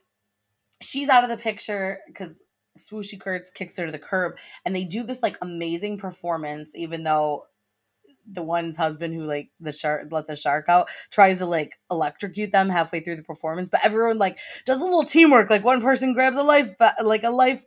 she's 0.82 1.10
out 1.10 1.24
of 1.24 1.30
the 1.30 1.38
picture 1.38 2.00
because 2.08 2.42
Swoosie 2.78 3.20
Kurtz 3.20 3.50
kicks 3.50 3.78
her 3.78 3.86
to 3.86 3.92
the 3.92 4.00
curb. 4.00 4.36
And 4.66 4.76
they 4.76 4.84
do 4.84 5.04
this 5.04 5.24
like 5.24 5.38
amazing 5.42 5.98
performance, 5.98 6.76
even 6.76 7.04
though 7.04 7.46
the 8.28 8.44
one's 8.44 8.78
husband 8.78 9.14
who 9.14 9.22
like 9.22 9.50
the 9.60 9.72
shark 9.72 10.08
let 10.12 10.28
the 10.28 10.36
shark 10.36 10.66
out 10.68 10.90
tries 11.12 11.40
to 11.40 11.46
like 11.46 11.74
electrocute 11.92 12.52
them 12.52 12.70
halfway 12.70 13.00
through 13.00 13.16
the 13.16 13.24
performance 13.24 13.70
but 13.70 13.80
everyone 13.84 14.18
like 14.18 14.38
does 14.66 14.82
a 14.82 14.84
little 14.84 15.04
teamwork 15.04 15.50
like 15.50 15.64
one 15.64 15.82
person 15.82 16.14
grabs 16.14 16.38
a 16.38 16.42
life 16.42 16.76
ba- 16.80 16.96
like 17.04 17.24
a 17.24 17.30
life 17.30 17.64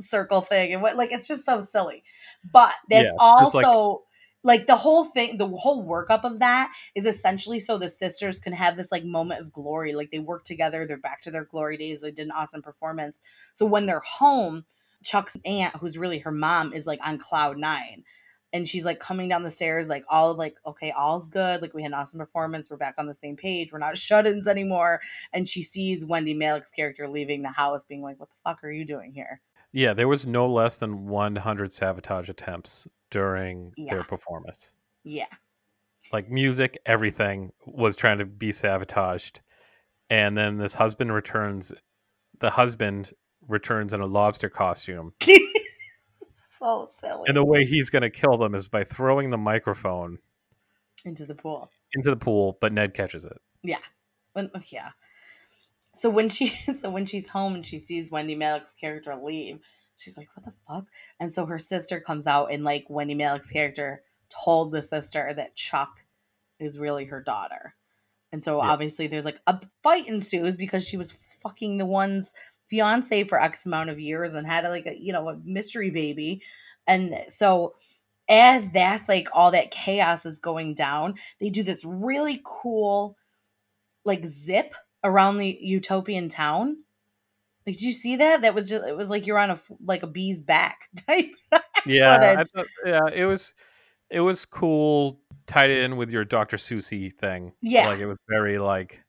circle 0.00 0.40
thing 0.40 0.72
and 0.72 0.82
what 0.82 0.96
like 0.96 1.10
it's 1.10 1.26
just 1.26 1.44
so 1.44 1.60
silly 1.60 2.04
but 2.52 2.72
that's 2.88 3.10
Yeah, 3.10 3.16
also 3.18 4.04
like, 4.44 4.66
the 4.66 4.76
whole 4.76 5.04
thing 5.04 5.36
the 5.36 5.48
whole 5.48 5.84
workup 5.84 6.24
of 6.24 6.38
that 6.38 6.72
is 6.94 7.06
essentially 7.06 7.60
so 7.60 7.76
the 7.76 7.88
sisters 7.88 8.38
can 8.38 8.52
have 8.52 8.76
this 8.76 8.92
like 8.92 9.04
moment 9.04 9.40
of 9.40 9.52
glory. 9.52 9.92
Like 9.94 10.10
they 10.10 10.20
work 10.20 10.44
together 10.44 10.86
they're 10.86 10.96
back 10.96 11.20
to 11.22 11.30
their 11.30 11.44
glory 11.44 11.76
days 11.76 12.00
they 12.00 12.12
did 12.12 12.26
an 12.26 12.32
awesome 12.32 12.62
performance. 12.62 13.20
So 13.54 13.66
when 13.66 13.86
they're 13.86 14.00
home 14.00 14.64
chuck's 15.04 15.36
aunt 15.44 15.76
who's 15.76 15.98
really 15.98 16.18
her 16.18 16.32
mom 16.32 16.72
is 16.72 16.86
like 16.86 17.00
on 17.04 17.18
cloud 17.18 17.58
nine. 17.58 18.04
And 18.52 18.66
she's 18.66 18.84
like 18.84 18.98
coming 18.98 19.28
down 19.28 19.44
the 19.44 19.50
stairs 19.50 19.88
like 19.88 20.04
all 20.08 20.34
like 20.34 20.54
okay 20.64 20.92
all's 20.96 21.28
good. 21.28 21.60
Like 21.60 21.74
we 21.74 21.82
had 21.82 21.92
an 21.92 21.98
awesome 21.98 22.20
performance. 22.20 22.70
We're 22.70 22.76
back 22.76 22.94
on 22.96 23.06
the 23.06 23.14
same 23.14 23.36
page. 23.36 23.72
We're 23.72 23.78
not 23.78 23.98
shut-ins 23.98 24.46
anymore. 24.46 25.00
And 25.32 25.48
she 25.48 25.62
sees 25.62 26.04
wendie 26.04 26.36
malick's 26.36 26.70
character 26.70 27.08
leaving 27.08 27.42
the 27.42 27.50
house 27.50 27.82
being 27.84 28.02
like 28.02 28.20
what 28.20 28.28
the 28.28 28.36
fuck 28.44 28.62
are 28.62 28.70
you 28.70 28.84
doing 28.84 29.12
here? 29.12 29.40
Yeah, 29.72 29.92
there 29.92 30.08
was 30.08 30.26
no 30.26 30.46
less 30.48 30.78
than 30.78 31.06
100 31.08 31.72
sabotage 31.72 32.30
attempts 32.30 32.88
during 33.10 33.72
Yeah. 33.76 33.94
their 33.94 34.04
performance. 34.04 34.74
yeah 35.04 35.26
Like 36.12 36.30
music, 36.30 36.76
everything 36.86 37.52
was 37.66 37.96
trying 37.96 38.18
to 38.18 38.24
be 38.26 38.52
sabotaged. 38.52 39.40
And 40.10 40.36
then 40.36 40.56
this 40.56 40.74
husband 40.74 41.12
returns, 41.12 41.72
the 42.38 42.50
husband 42.50 43.12
returns 43.46 43.92
in 43.92 44.00
a 44.00 44.06
lobster 44.06 44.48
costume. 44.48 45.12
so 46.58 46.86
silly 46.90 47.24
And 47.28 47.36
the 47.36 47.44
way 47.44 47.64
he's 47.64 47.90
going 47.90 48.02
to 48.02 48.10
kill 48.10 48.36
them 48.38 48.54
is 48.54 48.68
by 48.68 48.84
throwing 48.84 49.30
the 49.30 49.38
microphone 49.38 50.18
into 51.04 51.24
the 51.24 51.34
pool 51.34 51.70
into 51.94 52.10
the 52.10 52.16
pool, 52.16 52.58
but 52.60 52.72
Ned 52.72 52.92
catches 52.92 53.24
it. 53.24 53.38
Yeah. 53.62 53.78
When, 54.32 54.50
yeah 54.70 54.90
so 55.94 56.08
when 56.08 56.28
she 56.28 56.48
so 56.80 56.88
when 56.90 57.04
she's 57.04 57.28
home 57.28 57.54
and 57.54 57.66
she 57.66 57.78
sees 57.78 58.10
wendie 58.10 58.36
malick's 58.36 58.74
character 58.74 59.14
leave 59.16 59.58
she's 59.98 60.16
like 60.16 60.28
what 60.34 60.44
the 60.46 60.54
fuck? 60.66 60.86
And 61.20 61.32
so 61.32 61.46
her 61.46 61.58
sister 61.58 62.00
comes 62.00 62.26
out 62.26 62.46
and 62.52 62.64
like 62.64 62.88
wendie 62.88 63.16
malick's 63.16 63.50
character 63.50 64.02
told 64.30 64.72
the 64.72 64.82
sister 64.82 65.32
that 65.34 65.56
chuck 65.56 66.04
is 66.58 66.78
really 66.78 67.04
her 67.06 67.22
daughter. 67.22 67.74
And 68.32 68.42
so 68.44 68.62
Yeah. 68.62 68.70
obviously 68.70 69.06
there's 69.06 69.24
like 69.26 69.40
a 69.46 69.60
fight 69.82 70.08
ensues 70.08 70.56
because 70.56 70.86
she 70.86 70.96
was 70.96 71.12
fucking 71.42 71.78
the 71.78 71.86
one's 71.86 72.34
fiance 72.68 73.24
for 73.24 73.40
x 73.40 73.66
amount 73.66 73.90
of 73.90 74.00
years 74.00 74.34
and 74.34 74.46
had 74.46 74.64
like 74.68 74.86
a 74.86 74.98
you 74.98 75.12
know 75.12 75.28
a 75.28 75.36
mystery 75.44 75.90
baby. 75.90 76.42
And 76.86 77.14
so 77.28 77.74
as 78.28 78.70
that's 78.70 79.08
like 79.08 79.28
all 79.32 79.50
that 79.52 79.70
chaos 79.70 80.26
is 80.26 80.38
going 80.38 80.74
down 80.74 81.14
they 81.40 81.48
do 81.48 81.62
this 81.62 81.84
really 81.84 82.40
cool 82.44 83.16
like 84.04 84.24
zip 84.24 84.74
around 85.04 85.38
the 85.38 85.58
utopian 85.62 86.28
town 86.28 86.76
like 87.68 87.76
did 87.76 87.82
you 87.82 87.92
see 87.92 88.16
that 88.16 88.42
that 88.42 88.54
was 88.54 88.68
just 88.68 88.86
it 88.86 88.96
was 88.96 89.10
like 89.10 89.26
you're 89.26 89.38
on 89.38 89.50
a 89.50 89.60
like 89.84 90.02
a 90.02 90.06
bee's 90.06 90.42
back 90.42 90.88
type 91.06 91.34
Yeah, 91.86 92.36
I 92.38 92.44
thought, 92.44 92.66
yeah, 92.84 93.06
it 93.12 93.24
was 93.24 93.54
it 94.10 94.20
was 94.20 94.44
cool 94.44 95.20
tied 95.46 95.70
in 95.70 95.96
with 95.96 96.10
your 96.10 96.24
Dr. 96.24 96.58
Susie 96.58 97.10
thing. 97.10 97.52
Yeah. 97.62 97.88
Like 97.88 98.00
it 98.00 98.06
was 98.06 98.18
very 98.28 98.58
like 98.58 99.02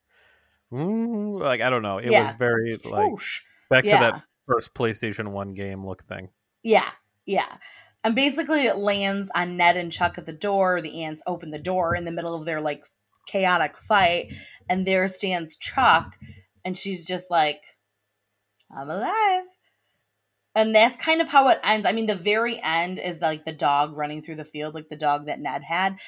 ooh, 0.73 1.39
like 1.41 1.61
I 1.61 1.69
don't 1.69 1.81
know. 1.81 1.97
It 1.97 2.09
was 2.09 2.33
very 2.33 2.71
like 2.85 3.09
Swoosh. 3.09 3.41
back 3.69 3.83
to 3.83 3.89
that 3.89 4.23
first 4.47 4.73
PlayStation 4.73 5.29
1 5.29 5.53
game 5.53 5.85
look 5.85 6.03
thing. 6.03 6.29
Yeah, 6.63 6.89
yeah. 7.25 7.57
And 8.03 8.15
basically, 8.15 8.65
it 8.65 8.77
lands 8.77 9.29
on 9.35 9.57
Ned 9.57 9.75
and 9.75 9.91
Chuck 9.91 10.17
at 10.17 10.25
the 10.25 10.33
door. 10.33 10.81
The 10.81 11.03
ants 11.03 11.21
open 11.27 11.49
the 11.49 11.59
door 11.59 11.95
in 11.95 12.05
the 12.05 12.11
middle 12.11 12.33
of 12.33 12.45
their 12.45 12.61
like 12.61 12.83
chaotic 13.27 13.75
fight, 13.77 14.29
and 14.69 14.85
there 14.85 15.07
stands 15.09 15.57
Chuck, 15.57 16.15
and 16.63 16.77
she's 16.77 17.05
just 17.05 17.29
like, 17.29 17.61
"I'm 18.75 18.89
alive." 18.89 19.45
And 20.55 20.73
that's 20.73 20.97
kind 20.97 21.21
of 21.21 21.29
how 21.29 21.49
it 21.49 21.59
ends. 21.63 21.85
I 21.85 21.91
mean, 21.91 22.07
the 22.07 22.15
very 22.15 22.59
end 22.61 22.99
is 22.99 23.19
like 23.21 23.45
the 23.45 23.53
dog 23.53 23.95
running 23.95 24.21
through 24.21 24.35
the 24.35 24.45
field, 24.45 24.73
like 24.73 24.89
the 24.89 24.95
dog 24.95 25.27
that 25.27 25.39
Ned 25.39 25.63
had, 25.63 25.99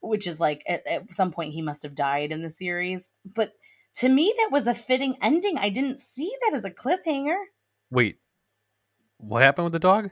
which 0.00 0.26
is 0.26 0.40
like 0.40 0.62
at, 0.66 0.86
at 0.86 1.14
some 1.14 1.30
point 1.30 1.52
he 1.52 1.62
must 1.62 1.82
have 1.82 1.94
died 1.94 2.32
in 2.32 2.42
the 2.42 2.50
series. 2.50 3.10
But 3.24 3.50
to 3.96 4.08
me, 4.08 4.32
that 4.38 4.50
was 4.50 4.66
a 4.66 4.74
fitting 4.74 5.16
ending. 5.22 5.58
I 5.58 5.68
didn't 5.68 5.98
see 5.98 6.32
that 6.42 6.54
as 6.54 6.64
a 6.64 6.70
cliffhanger. 6.70 7.36
Wait. 7.90 8.18
What 9.18 9.42
happened 9.42 9.64
with 9.64 9.72
the 9.72 9.78
dog? 9.78 10.10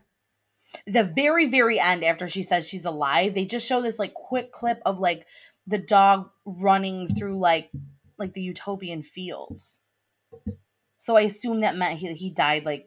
the 0.86 1.04
very 1.04 1.48
very 1.48 1.78
end 1.78 2.04
after 2.04 2.28
she 2.28 2.42
says 2.42 2.68
she's 2.68 2.84
alive 2.84 3.34
they 3.34 3.44
just 3.44 3.66
show 3.66 3.80
this 3.80 3.98
like 3.98 4.14
quick 4.14 4.52
clip 4.52 4.80
of 4.86 4.98
like 4.98 5.26
the 5.66 5.78
dog 5.78 6.30
running 6.44 7.08
through 7.08 7.38
like 7.38 7.70
like 8.18 8.32
the 8.34 8.42
utopian 8.42 9.02
fields 9.02 9.80
so 11.00 11.16
i 11.16 11.22
assume 11.22 11.60
that 11.60 11.76
meant 11.76 11.98
he, 11.98 12.14
he 12.14 12.30
died 12.30 12.64
like 12.64 12.86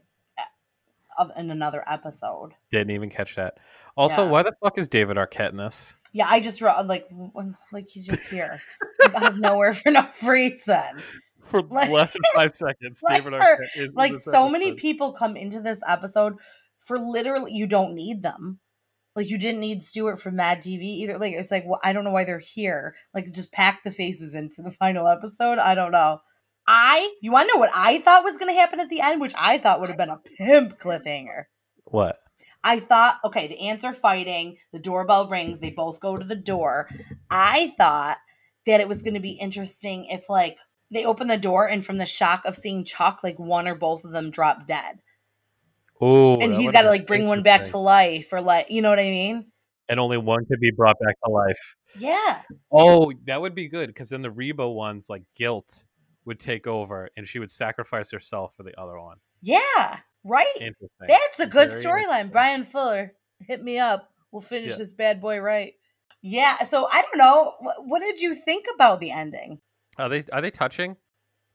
in 1.38 1.52
another 1.52 1.84
episode 1.88 2.54
Didn't 2.72 2.90
even 2.92 3.10
catch 3.12 3.36
that. 3.36 3.60
Also, 3.96 4.24
Yeah. 4.24 4.30
why 4.32 4.42
the 4.44 4.54
fuck 4.64 4.80
is 4.80 4.88
David 4.88 5.18
Arquette 5.18 5.52
in 5.52 5.58
this? 5.58 5.96
yeah 6.16 6.28
i 6.30 6.40
just 6.40 6.62
wrote 6.62 6.86
like 6.88 7.08
like 7.72 7.88
he's 7.90 8.08
just 8.08 8.30
here 8.30 8.60
out 9.16 9.24
of 9.34 9.40
nowhere 9.40 9.74
for 9.74 9.92
no 9.92 10.08
reason 10.24 10.84
For 11.46 11.62
Like- 11.62 11.90
less 11.90 12.14
than 12.14 12.22
five 12.34 12.56
seconds, 12.56 13.02
like 13.04 13.18
David 13.24 13.34
Arquette 13.40 13.58
is 13.76 13.90
like 13.94 14.16
so 14.16 14.48
many 14.50 14.74
people 14.76 15.12
come 15.12 15.36
into 15.36 15.60
this 15.60 15.82
episode 15.88 16.38
for 16.80 16.98
literally 16.98 17.52
you 17.54 17.68
don't 17.68 17.94
need 17.96 18.24
them 18.24 18.60
like 19.16 19.30
you 19.30 19.38
didn't 19.38 19.60
need 19.60 19.84
Stuart 19.84 20.20
from 20.22 20.38
Mad 20.38 20.60
TV 20.60 20.82
either. 20.82 21.18
Like 21.20 21.34
it's 21.34 21.52
like 21.52 21.66
well, 21.68 21.80
I 21.84 21.92
don't 21.94 22.04
know 22.06 22.12
why 22.12 22.24
they're 22.24 22.40
here. 22.40 22.96
Like 23.14 23.26
just 23.32 23.52
pack 23.52 23.84
the 23.84 23.92
faces 23.92 24.34
in 24.34 24.50
for 24.50 24.62
the 24.64 24.72
final 24.72 25.06
episode. 25.08 25.60
I 25.60 25.76
don't 25.76 25.92
know. 25.92 26.20
I 26.68 27.14
you 27.22 27.32
want 27.32 27.50
to 27.50 27.56
know 27.56 27.60
what 27.60 27.72
I 27.74 28.00
thought 28.00 28.24
was 28.24 28.38
going 28.38 28.54
to 28.54 28.60
happen 28.60 28.80
at 28.80 28.90
the 28.90 29.02
end, 29.02 29.22
which 29.22 29.34
I 29.38 29.58
thought 29.58 29.80
would 29.80 29.90
have 29.90 29.98
been 29.98 30.10
a 30.10 30.18
pimp 30.18 30.80
cliffhanger. 30.80 31.46
What? 31.86 32.20
I 32.64 32.80
thought, 32.80 33.20
okay, 33.26 33.48
the 33.48 33.68
ants 33.68 33.84
are 33.84 33.94
fighting. 33.94 34.58
The 34.72 34.80
doorbell 34.80 35.28
rings. 35.28 35.60
They 35.60 35.72
both 35.72 36.00
go 36.00 36.16
to 36.16 36.24
the 36.24 36.36
door. 36.36 36.90
I 37.30 37.74
thought 37.78 38.18
that 38.66 38.80
it 38.80 38.88
was 38.88 39.02
going 39.02 39.16
to 39.16 39.20
be 39.20 39.38
interesting 39.42 40.06
if, 40.06 40.30
like, 40.30 40.58
they 40.90 41.06
open 41.06 41.28
the 41.28 41.38
door 41.38 41.68
and 41.68 41.86
from 41.86 41.98
the 41.98 42.06
shock 42.06 42.46
of 42.46 42.56
seeing 42.56 42.86
Chuck, 42.86 43.20
like, 43.22 43.38
one 43.38 43.68
or 43.68 43.76
both 43.76 44.06
of 44.06 44.12
them 44.12 44.32
drop 44.32 44.66
dead. 44.66 45.00
Oh, 46.00 46.38
and 46.38 46.54
he's 46.54 46.72
got 46.72 46.84
to, 46.84 46.90
like, 46.90 47.06
bring 47.06 47.28
one 47.28 47.44
back 47.44 47.66
to 47.66 47.78
life 47.78 48.32
or, 48.32 48.40
like, 48.40 48.68
you 48.70 48.82
know 48.82 48.90
what 48.90 49.00
I 49.00 49.10
mean? 49.10 49.52
and 49.90 50.00
only 50.00 50.18
one 50.18 50.46
could 50.46 50.60
be 50.60 50.72
brought 50.72 50.98
back 51.00 51.16
to 51.24 51.32
life. 51.32 51.76
Yeah. 51.98 52.42
Oh, 52.72 53.12
that 53.26 53.42
would 53.42 53.54
be 53.54 53.68
good 53.68 53.88
because 53.88 54.10
then 54.10 54.22
the 54.22 54.32
Reba 54.32 54.68
one's 54.70 55.10
like 55.10 55.24
guilt 55.36 55.86
would 56.26 56.40
take 56.40 56.68
over, 56.68 57.10
and 57.18 57.28
she 57.28 57.40
would 57.40 57.52
sacrifice 57.52 58.12
herself 58.12 58.56
for 58.56 58.64
the 58.64 58.80
other 58.80 59.00
one. 59.00 59.18
Yeah. 59.42 60.00
Right? 60.24 60.74
That's 61.08 61.40
a 61.40 61.48
good 61.48 61.70
storyline. 61.70 62.32
Bryan 62.32 62.64
Fuller, 62.64 63.14
hit 63.40 63.64
me 63.64 63.78
up. 63.80 64.10
We'll 64.32 64.42
finish 64.42 64.72
Yeah. 64.72 64.78
this 64.78 64.94
bad 64.94 65.22
boy 65.22 65.40
right. 65.40 65.74
Yeah. 66.22 66.64
So 66.64 66.88
I 66.92 67.02
don't 67.02 67.18
know. 67.18 67.54
What, 67.80 68.02
did 68.02 68.22
you 68.22 68.34
think 68.34 68.66
about 68.74 69.02
the 69.02 69.12
ending? 69.12 69.60
Are 69.98 70.10
they 70.10 70.24
are 70.32 70.42
they 70.42 70.50
touching, 70.50 70.98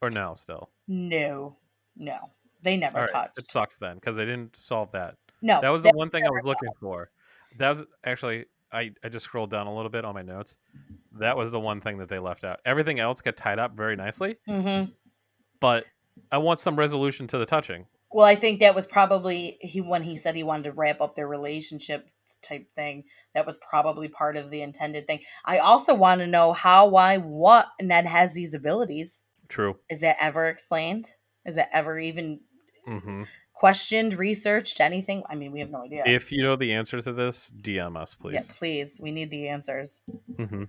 or 0.01 0.11
no? 0.11 0.35
Still, 0.35 0.71
No. 0.87 1.57
No. 1.97 2.31
They 2.63 2.77
never 2.77 3.01
right. 3.01 3.11
touched. 3.11 3.39
It 3.39 3.51
sucks 3.51 3.79
then 3.79 3.97
because 3.97 4.17
they 4.17 4.25
didn't 4.25 4.55
solve 4.57 4.93
that. 4.93 5.17
No. 5.43 5.61
That 5.61 5.71
was 5.71 5.83
the 5.83 5.91
one 5.95 6.11
thing 6.11 6.27
I 6.27 6.31
was 6.31 6.43
looking 6.45 6.71
for. 6.81 7.11
That 7.59 7.71
was 7.71 7.85
actually 8.05 8.47
I 8.73 8.93
I 9.03 9.09
just 9.09 9.25
scrolled 9.25 9.51
down 9.51 9.67
a 9.67 9.75
little 9.75 9.91
bit 9.91 10.05
on 10.05 10.15
my 10.15 10.23
notes. 10.23 10.59
That 11.13 11.37
was 11.37 11.51
the 11.51 11.61
one 11.61 11.81
thing 11.81 11.99
that 11.99 12.09
they 12.09 12.19
left 12.19 12.45
out. 12.45 12.61
Everything 12.65 13.01
else 13.01 13.21
got 13.21 13.37
tied 13.37 13.59
up 13.59 13.75
very 13.77 13.97
nicely, 13.97 14.37
Mhm. 14.49 14.93
but 15.61 15.87
I 16.31 16.39
want 16.39 16.61
some 16.61 16.77
resolution 16.77 17.27
to 17.29 17.39
the 17.39 17.47
touching. 17.47 17.87
Well, 18.11 18.27
I 18.27 18.37
think 18.37 18.61
that 18.61 18.75
was 18.75 18.87
probably 18.87 19.59
he 19.61 19.81
when 19.81 20.03
he 20.03 20.17
said 20.17 20.35
he 20.35 20.43
wanted 20.43 20.65
to 20.65 20.73
wrap 20.73 21.01
up 21.01 21.15
their 21.15 21.29
relationship 21.29 22.09
type 22.43 22.67
thing. 22.75 23.05
That 23.35 23.47
was 23.47 23.59
probably 23.59 24.09
part 24.09 24.37
of 24.37 24.51
the 24.51 24.63
intended 24.63 25.07
thing. 25.07 25.21
I 25.45 25.59
also 25.59 25.95
want 25.95 26.21
to 26.21 26.27
know 26.27 26.53
how, 26.53 26.89
why, 26.89 27.19
what 27.19 27.67
Ned 27.81 28.07
has 28.07 28.33
these 28.33 28.55
abilities. 28.55 29.25
True. 29.49 29.79
Is 29.91 30.01
that 30.01 30.17
ever 30.21 30.47
explained? 30.47 31.11
Is 31.45 31.55
that 31.57 31.71
ever 31.73 31.99
even 31.99 32.41
hmm 32.85 33.25
questioned, 33.59 34.15
researched, 34.15 34.81
anything? 34.81 35.25
I 35.29 35.35
mean, 35.35 35.51
we 35.51 35.59
have 35.59 35.71
no 35.71 35.83
idea. 35.83 36.05
If 36.07 36.31
you 36.31 36.45
know 36.45 36.55
the 36.55 36.73
answer 36.73 37.01
to 37.01 37.13
this, 37.13 37.53
DM 37.61 37.97
us, 37.97 38.15
please. 38.15 38.35
yeah, 38.35 38.55
please. 38.57 39.01
we 39.03 39.11
need 39.11 39.31
the 39.31 39.49
answers. 39.49 40.01
hmm 40.37 40.65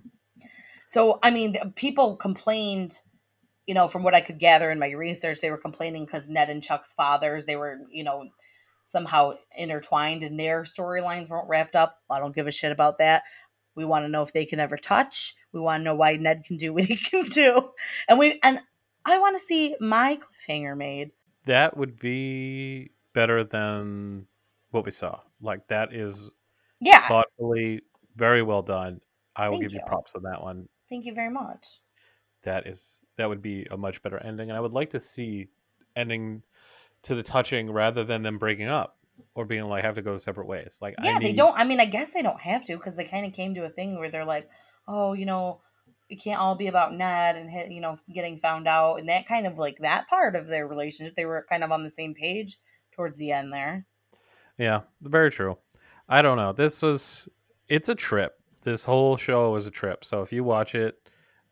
So, 0.86 1.20
I 1.22 1.30
mean, 1.30 1.54
people 1.76 2.16
complained, 2.16 2.98
you 3.66 3.74
know, 3.74 3.86
from 3.86 4.02
what 4.02 4.14
I 4.14 4.20
could 4.20 4.40
gather 4.40 4.72
in 4.72 4.80
my 4.80 4.90
research, 4.90 5.40
they 5.40 5.52
were 5.52 5.56
complaining 5.56 6.04
because 6.04 6.28
Ned 6.28 6.50
and 6.50 6.60
Chuck's 6.60 6.92
fathers, 6.92 7.46
they 7.46 7.54
were, 7.54 7.78
you 7.92 8.02
know, 8.02 8.28
somehow 8.82 9.34
intertwined 9.56 10.24
and 10.24 10.38
their 10.38 10.64
storylines 10.64 11.28
weren't 11.28 11.48
wrapped 11.48 11.76
up. 11.76 11.98
I 12.10 12.18
don't 12.18 12.34
give 12.34 12.48
a 12.48 12.52
shit 12.52 12.72
about 12.72 12.98
that. 12.98 13.22
We 13.76 13.84
want 13.84 14.04
to 14.04 14.08
know 14.08 14.22
if 14.22 14.32
they 14.32 14.44
can 14.44 14.58
ever 14.58 14.76
touch. 14.76 15.36
We 15.52 15.60
want 15.60 15.80
to 15.80 15.84
know 15.84 15.94
why 15.94 16.16
Ned 16.16 16.42
can 16.44 16.56
do 16.56 16.72
what 16.72 16.86
he 16.86 16.96
can 17.10 17.26
do. 17.26 17.70
And 18.08 18.18
we 18.18 18.40
and 18.42 18.58
I 19.04 19.18
want 19.18 19.36
to 19.36 19.44
see 19.44 19.76
my 19.80 20.18
cliffhanger 20.18 20.76
made. 20.76 21.12
That 21.44 21.76
would 21.76 21.98
be 21.98 22.90
better 23.12 23.44
than 23.44 24.26
what 24.70 24.84
we 24.84 24.90
saw. 24.90 25.20
Like 25.40 25.66
that 25.68 25.92
is 25.92 26.30
Yeah. 26.80 27.06
thoughtfully 27.08 27.82
very 28.16 28.42
well 28.42 28.62
done. 28.62 29.00
I 29.36 29.48
will 29.48 29.56
Thank 29.58 29.62
give 29.64 29.72
you 29.74 29.80
you. 29.80 29.86
props 29.86 30.14
on 30.14 30.22
that 30.24 30.42
one. 30.42 30.68
Thank 30.88 31.06
you 31.06 31.14
very 31.14 31.30
much. 31.30 31.80
That 32.42 32.66
is 32.66 32.98
that 33.16 33.28
would 33.28 33.42
be 33.42 33.66
a 33.70 33.76
much 33.76 34.02
better 34.02 34.18
ending, 34.18 34.50
and 34.50 34.56
I 34.56 34.60
would 34.60 34.72
like 34.72 34.90
to 34.90 35.00
see 35.00 35.48
ending 35.96 36.42
to 37.02 37.14
the 37.14 37.22
touching 37.22 37.70
rather 37.70 38.04
than 38.04 38.22
them 38.22 38.38
breaking 38.38 38.68
up 38.68 38.98
or 39.34 39.44
being 39.44 39.64
like 39.64 39.82
have 39.84 39.94
to 39.94 40.02
go 40.02 40.18
separate 40.18 40.46
ways. 40.46 40.78
Like 40.80 40.94
Yeah, 41.02 41.16
I 41.16 41.18
they 41.20 41.32
don't. 41.32 41.56
I 41.58 41.64
mean, 41.64 41.80
I 41.80 41.84
guess 41.84 42.12
they 42.12 42.22
don't 42.22 42.40
have 42.40 42.64
to 42.66 42.76
because 42.76 42.96
they 42.96 43.04
kind 43.04 43.26
of 43.26 43.32
came 43.32 43.54
to 43.54 43.64
a 43.64 43.68
thing 43.68 43.98
where 43.98 44.08
they're 44.08 44.24
like, 44.24 44.48
oh, 44.88 45.12
you 45.12 45.26
know, 45.26 45.60
it 46.10 46.16
can't 46.22 46.40
all 46.40 46.54
be 46.56 46.66
about 46.66 46.92
Ned 46.92 47.36
and 47.36 47.72
you 47.72 47.80
know 47.80 47.96
getting 48.12 48.36
found 48.36 48.66
out 48.66 48.96
and 48.96 49.08
that 49.08 49.26
kind 49.26 49.46
of 49.46 49.56
like 49.58 49.78
that 49.78 50.08
part 50.08 50.36
of 50.36 50.48
their 50.48 50.66
relationship. 50.66 51.14
They 51.14 51.24
were 51.24 51.46
kind 51.48 51.64
of 51.64 51.70
on 51.72 51.84
the 51.84 51.90
same 51.90 52.14
page 52.14 52.58
towards 52.92 53.16
the 53.16 53.32
end 53.32 53.52
there. 53.52 53.86
Yeah, 54.58 54.80
very 55.00 55.30
true. 55.30 55.56
I 56.08 56.22
don't 56.22 56.36
know. 56.36 56.52
This 56.52 56.82
was 56.82 57.28
it's 57.68 57.88
a 57.88 57.94
trip. 57.94 58.34
This 58.62 58.84
whole 58.84 59.16
show 59.16 59.52
was 59.52 59.66
a 59.66 59.70
trip. 59.70 60.04
So 60.04 60.20
if 60.20 60.32
you 60.32 60.44
watch 60.44 60.74
it, 60.74 60.96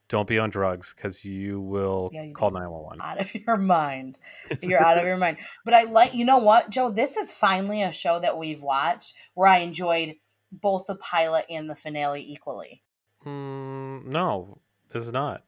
don't 0.08 0.26
be 0.28 0.38
on 0.38 0.50
drugs 0.50 0.92
because 0.94 1.24
you 1.24 1.60
will 1.60 2.10
Yeah, 2.12 2.24
you 2.24 2.34
call 2.34 2.50
don't. 2.50 2.60
nine 2.60 2.70
one 2.70 2.82
one. 2.82 2.98
Out 3.00 3.20
of 3.20 3.34
your 3.46 3.56
mind, 3.56 4.18
you're 4.62 4.82
out 4.82 4.98
of 4.98 5.04
your 5.04 5.16
mind. 5.16 5.38
But 5.64 5.74
I 5.74 5.84
like, 5.84 6.14
you 6.14 6.24
know 6.24 6.38
what, 6.38 6.70
Joe? 6.70 6.90
This 6.90 7.16
is 7.16 7.32
finally 7.32 7.82
a 7.82 7.92
show 7.92 8.18
that 8.20 8.36
we've 8.36 8.62
watched 8.62 9.14
where 9.34 9.48
I 9.48 9.58
enjoyed 9.58 10.16
both 10.50 10.86
the 10.86 10.96
pilot 10.96 11.44
and 11.48 11.70
the 11.70 11.74
finale 11.74 12.22
equally. 12.26 12.82
Mm, 13.24 14.06
no, 14.06 14.58
this 14.92 15.04
is 15.06 15.12
not. 15.12 15.42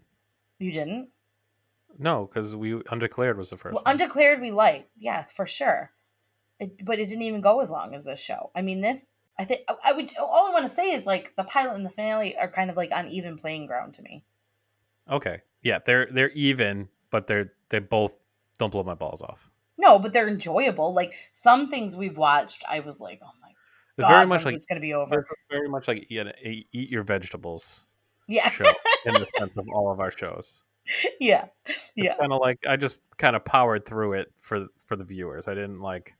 You 0.58 0.72
didn't? 0.72 1.10
No, 1.98 2.26
because 2.26 2.54
we 2.56 2.80
undeclared 2.90 3.36
was 3.36 3.50
the 3.50 3.56
first. 3.56 3.74
Well, 3.74 3.82
one. 3.84 3.92
Undeclared, 3.92 4.40
we 4.40 4.50
liked, 4.50 4.90
yeah, 4.96 5.24
for 5.24 5.46
sure. 5.46 5.92
It, 6.58 6.84
but 6.84 6.98
it 6.98 7.08
didn't 7.08 7.22
even 7.22 7.40
go 7.40 7.60
as 7.60 7.70
long 7.70 7.94
as 7.94 8.04
this 8.04 8.20
show. 8.20 8.50
I 8.54 8.62
mean, 8.62 8.80
this, 8.80 9.08
I 9.38 9.44
think, 9.44 9.62
I 9.84 9.92
would, 9.92 10.10
all 10.18 10.48
I 10.48 10.52
want 10.52 10.66
to 10.66 10.70
say 10.70 10.92
is 10.92 11.06
like 11.06 11.34
the 11.36 11.44
pilot 11.44 11.76
and 11.76 11.86
the 11.86 11.90
finale 11.90 12.36
are 12.36 12.48
kind 12.50 12.70
of 12.70 12.76
like 12.76 12.92
on 12.92 13.06
even 13.08 13.38
playing 13.38 13.66
ground 13.66 13.94
to 13.94 14.02
me. 14.02 14.24
okay, 15.10 15.42
yeah, 15.62 15.78
they're 15.84 16.08
they're 16.10 16.30
even, 16.30 16.88
but 17.10 17.26
they're 17.26 17.52
they 17.70 17.78
both 17.80 18.26
don't 18.58 18.70
blow 18.70 18.82
my 18.82 18.94
balls 18.94 19.22
off. 19.22 19.50
No, 19.78 19.98
but 19.98 20.12
they're 20.12 20.28
enjoyable. 20.28 20.92
Like 20.94 21.14
some 21.32 21.68
things 21.68 21.96
we've 21.96 22.16
watched, 22.18 22.64
I 22.68 22.80
was 22.80 23.00
like, 23.00 23.20
oh 23.22 23.30
my 23.39 23.39
They're 23.39 23.39
god, 23.39 23.39
very 24.08 24.26
much 24.26 24.44
like 24.44 24.54
it's 24.54 24.66
gonna 24.66 24.80
be 24.80 24.94
over. 24.94 25.26
very 25.50 25.68
much 25.68 25.88
like 25.88 26.06
eat, 26.08 26.66
eat 26.72 26.90
your 26.90 27.02
vegetables 27.02 27.86
Yeah, 28.28 28.50
show 28.50 28.72
in 29.06 29.14
the 29.14 29.26
sense 29.38 29.52
of 29.56 29.66
all 29.74 29.90
of 29.90 30.00
our 30.00 30.10
shows. 30.10 30.64
yeah, 31.20 31.46
It's 31.66 31.92
yeah. 31.96 32.14
kind 32.16 32.32
of 32.32 32.40
like 32.40 32.58
I 32.66 32.76
just 32.76 33.02
kind 33.18 33.36
of 33.36 33.44
powered 33.44 33.86
through 33.86 34.14
it 34.14 34.32
for 34.40 34.66
for 34.86 34.96
the 34.96 35.04
viewers. 35.04 35.48
I 35.48 35.54
didn't 35.54 35.80
like 35.80 36.14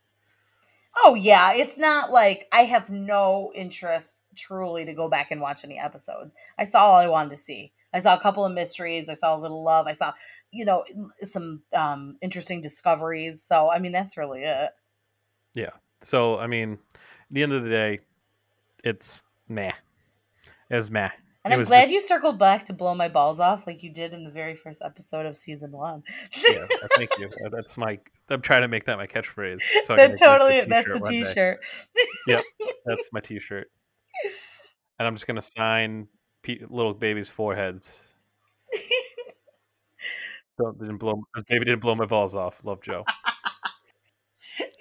Oh 1.05 1.15
yeah, 1.15 1.53
it's 1.55 1.79
not 1.79 2.11
like 2.11 2.47
I 2.53 2.63
have 2.63 2.91
no 2.91 3.53
interest 3.55 4.23
truly 4.37 4.85
to 4.85 4.93
go 4.93 5.09
back 5.09 5.31
and 5.31 5.41
watch 5.41 5.65
any 5.65 5.79
episodes. 5.79 6.35
I 6.59 6.65
saw 6.65 6.81
all 6.81 6.97
I 6.97 7.09
wanted 7.09 7.31
to 7.31 7.37
see. 7.37 7.73
I 7.93 8.01
saw 8.01 8.15
a 8.15 8.21
couple 8.21 8.45
of 8.45 8.53
mysteries. 8.53 9.09
I 9.09 9.15
saw 9.15 9.37
a 9.37 9.41
little 9.41 9.63
love. 9.65 9.87
I 9.87 9.93
saw, 9.93 10.13
you 10.51 10.65
know, 10.65 10.85
some 11.21 11.63
um 11.73 12.17
interesting 12.21 12.61
discoveries. 12.61 13.43
So 13.43 13.71
I 13.71 13.79
mean, 13.79 13.93
that's 13.93 14.17
really 14.17 14.43
it. 14.43 14.71
Yeah. 15.55 15.71
So. 16.03 16.39
I 16.39 16.47
mean, 16.47 16.79
the 17.31 17.43
end 17.43 17.53
of 17.53 17.63
the 17.63 17.69
day, 17.71 18.01
it's 18.85 19.25
meh. 19.49 19.73
It's 20.69 20.91
meh. 20.91 21.11
And 21.45 21.55
It 21.55 21.59
I'm 21.59 21.65
glad 21.65 21.83
just- 21.85 21.93
you 21.93 22.01
circled 22.03 22.39
back 22.39 22.65
to 22.65 22.73
blow 22.75 22.95
my 22.95 23.09
balls 23.09 23.41
off 23.41 23.67
like 23.67 23.83
you 23.83 23.91
did 23.91 24.13
in 24.13 24.25
the 24.25 24.31
very 24.31 24.55
first 24.55 24.83
episode 24.85 25.25
of 25.25 25.37
season 25.37 25.73
one. 25.73 26.03
Yeah, 26.51 26.67
thank 26.97 27.11
you. 27.19 27.29
Uh, 27.45 27.49
That's 27.49 27.79
my. 27.79 27.99
I'm 28.29 28.43
trying 28.43 28.63
to 28.63 28.69
make 28.69 28.85
that 28.85 28.99
my 28.99 29.07
catchphrase. 29.07 29.61
So 29.85 29.97
that 29.97 30.19
totally 30.19 30.61
that's 30.67 30.87
the 30.87 31.01
t-shirt 31.09 31.61
t-shirt. 32.27 32.45
That's 32.87 33.11
my 33.13 33.21
T-shirt. 33.21 33.71
And 34.99 35.07
I'm 35.09 35.15
just 35.15 35.27
gonna 35.27 35.41
sign 35.43 36.09
pe- 36.43 36.61
little 36.69 36.93
baby's 36.95 37.29
foreheads. 37.31 38.15
Don't 40.59 40.79
didn't 40.79 40.99
blow. 40.99 41.23
Baby 41.49 41.65
didn't 41.65 41.81
blow 41.81 41.95
my 41.95 42.05
balls 42.07 42.35
off. 42.35 42.63
Love 42.65 42.83
Joe. 42.83 43.05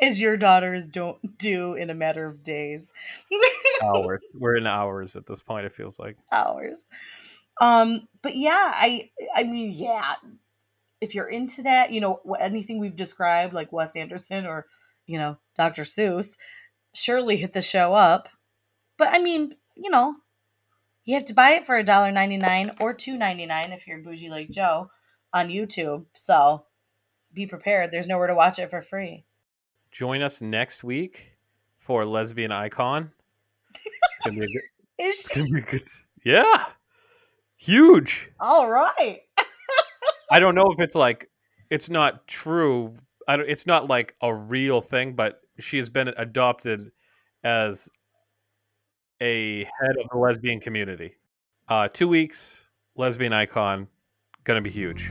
As 0.02 0.22
your 0.22 0.38
daughters 0.38 0.88
don't 0.88 1.38
do 1.38 1.74
in 1.74 1.90
a 1.90 1.94
matter 1.94 2.26
of 2.26 2.44
days. 2.44 2.92
Hours. 3.84 4.22
We're 4.34 4.56
in 4.56 4.68
hours 4.68 5.16
at 5.16 5.26
this 5.26 5.42
point. 5.42 5.66
It 5.66 5.74
feels 5.74 6.00
like. 6.00 6.18
hours. 6.32 6.86
Um, 7.60 8.08
but 8.22 8.36
yeah, 8.36 8.72
I 8.74 9.10
I 9.36 9.44
mean, 9.44 9.74
yeah, 9.76 10.14
if 11.02 11.16
you're 11.16 11.28
into 11.28 11.64
that, 11.64 11.92
you 11.92 12.02
know, 12.02 12.22
anything 12.40 12.80
we've 12.80 12.96
described, 12.96 13.54
like 13.54 13.72
Wes 13.72 13.96
Anderson 13.96 14.46
or 14.46 14.66
you 15.06 15.18
know 15.18 15.38
Dr. 15.58 15.84
Seuss, 15.84 16.38
surely 16.94 17.38
hit 17.38 17.54
the 17.54 17.62
show 17.62 17.94
up. 17.94 18.30
But 18.98 19.10
I 19.10 19.20
mean, 19.20 19.56
you 19.76 19.90
know, 19.90 20.16
you 21.04 21.16
have 21.16 21.26
to 21.26 21.34
buy 21.34 21.52
it 21.52 21.66
for 21.66 21.78
a 21.78 21.84
dollar 21.84 22.12
ninety 22.12 22.38
nine 22.38 22.70
or 22.80 22.94
two 22.94 23.18
ninety 23.18 23.46
nine 23.46 23.72
if 23.72 23.88
you're 23.88 24.00
bougie 24.00 24.30
like 24.30 24.50
Joe 24.50 24.90
on 25.34 25.50
YouTube. 25.50 26.06
So 26.14 26.66
be 27.34 27.46
prepared. 27.46 27.92
There's 27.92 28.08
nowhere 28.08 28.28
to 28.28 28.36
watch 28.36 28.60
it 28.60 28.70
for 28.70 28.82
free. 28.82 29.26
Join 29.92 30.22
us 30.22 30.42
next 30.42 30.84
week 30.84 31.34
for 31.78 32.06
lesbian 32.06 32.52
icon. 32.52 33.12
It's 33.74 34.26
gonna 34.26 34.40
be 34.40 34.46
a 34.46 34.48
good. 34.48 34.62
Is 35.00 35.20
It's 35.20 35.28
gonna 35.30 35.50
be 35.50 35.62
good. 35.62 35.84
Yeah, 36.24 36.66
huge. 37.58 38.30
all 38.40 38.70
right. 38.70 39.22
I 40.32 40.40
don't 40.40 40.56
know 40.56 40.66
if 40.72 40.80
it's 40.80 40.96
like 40.96 41.30
it's 41.70 41.90
not 41.90 42.28
true. 42.28 42.98
I 43.28 43.38
don't, 43.38 43.50
it's 43.50 43.66
not 43.66 43.88
like 43.88 44.16
a 44.22 44.34
real 44.34 44.82
thing, 44.82 45.14
but 45.14 45.42
she 45.60 45.78
has 45.78 45.90
been 45.90 46.10
adopted 46.10 46.92
as 47.44 47.90
a 49.22 49.64
head 49.64 49.96
of 50.04 50.10
the 50.12 50.18
lesbian 50.18 50.60
community. 50.60 51.16
Uh, 51.68 51.88
two 51.88 52.08
weeks, 52.08 52.66
lesbian 52.96 53.34
icon, 53.34 53.88
gonna 54.44 54.62
be 54.62 54.70
huge. 54.70 55.10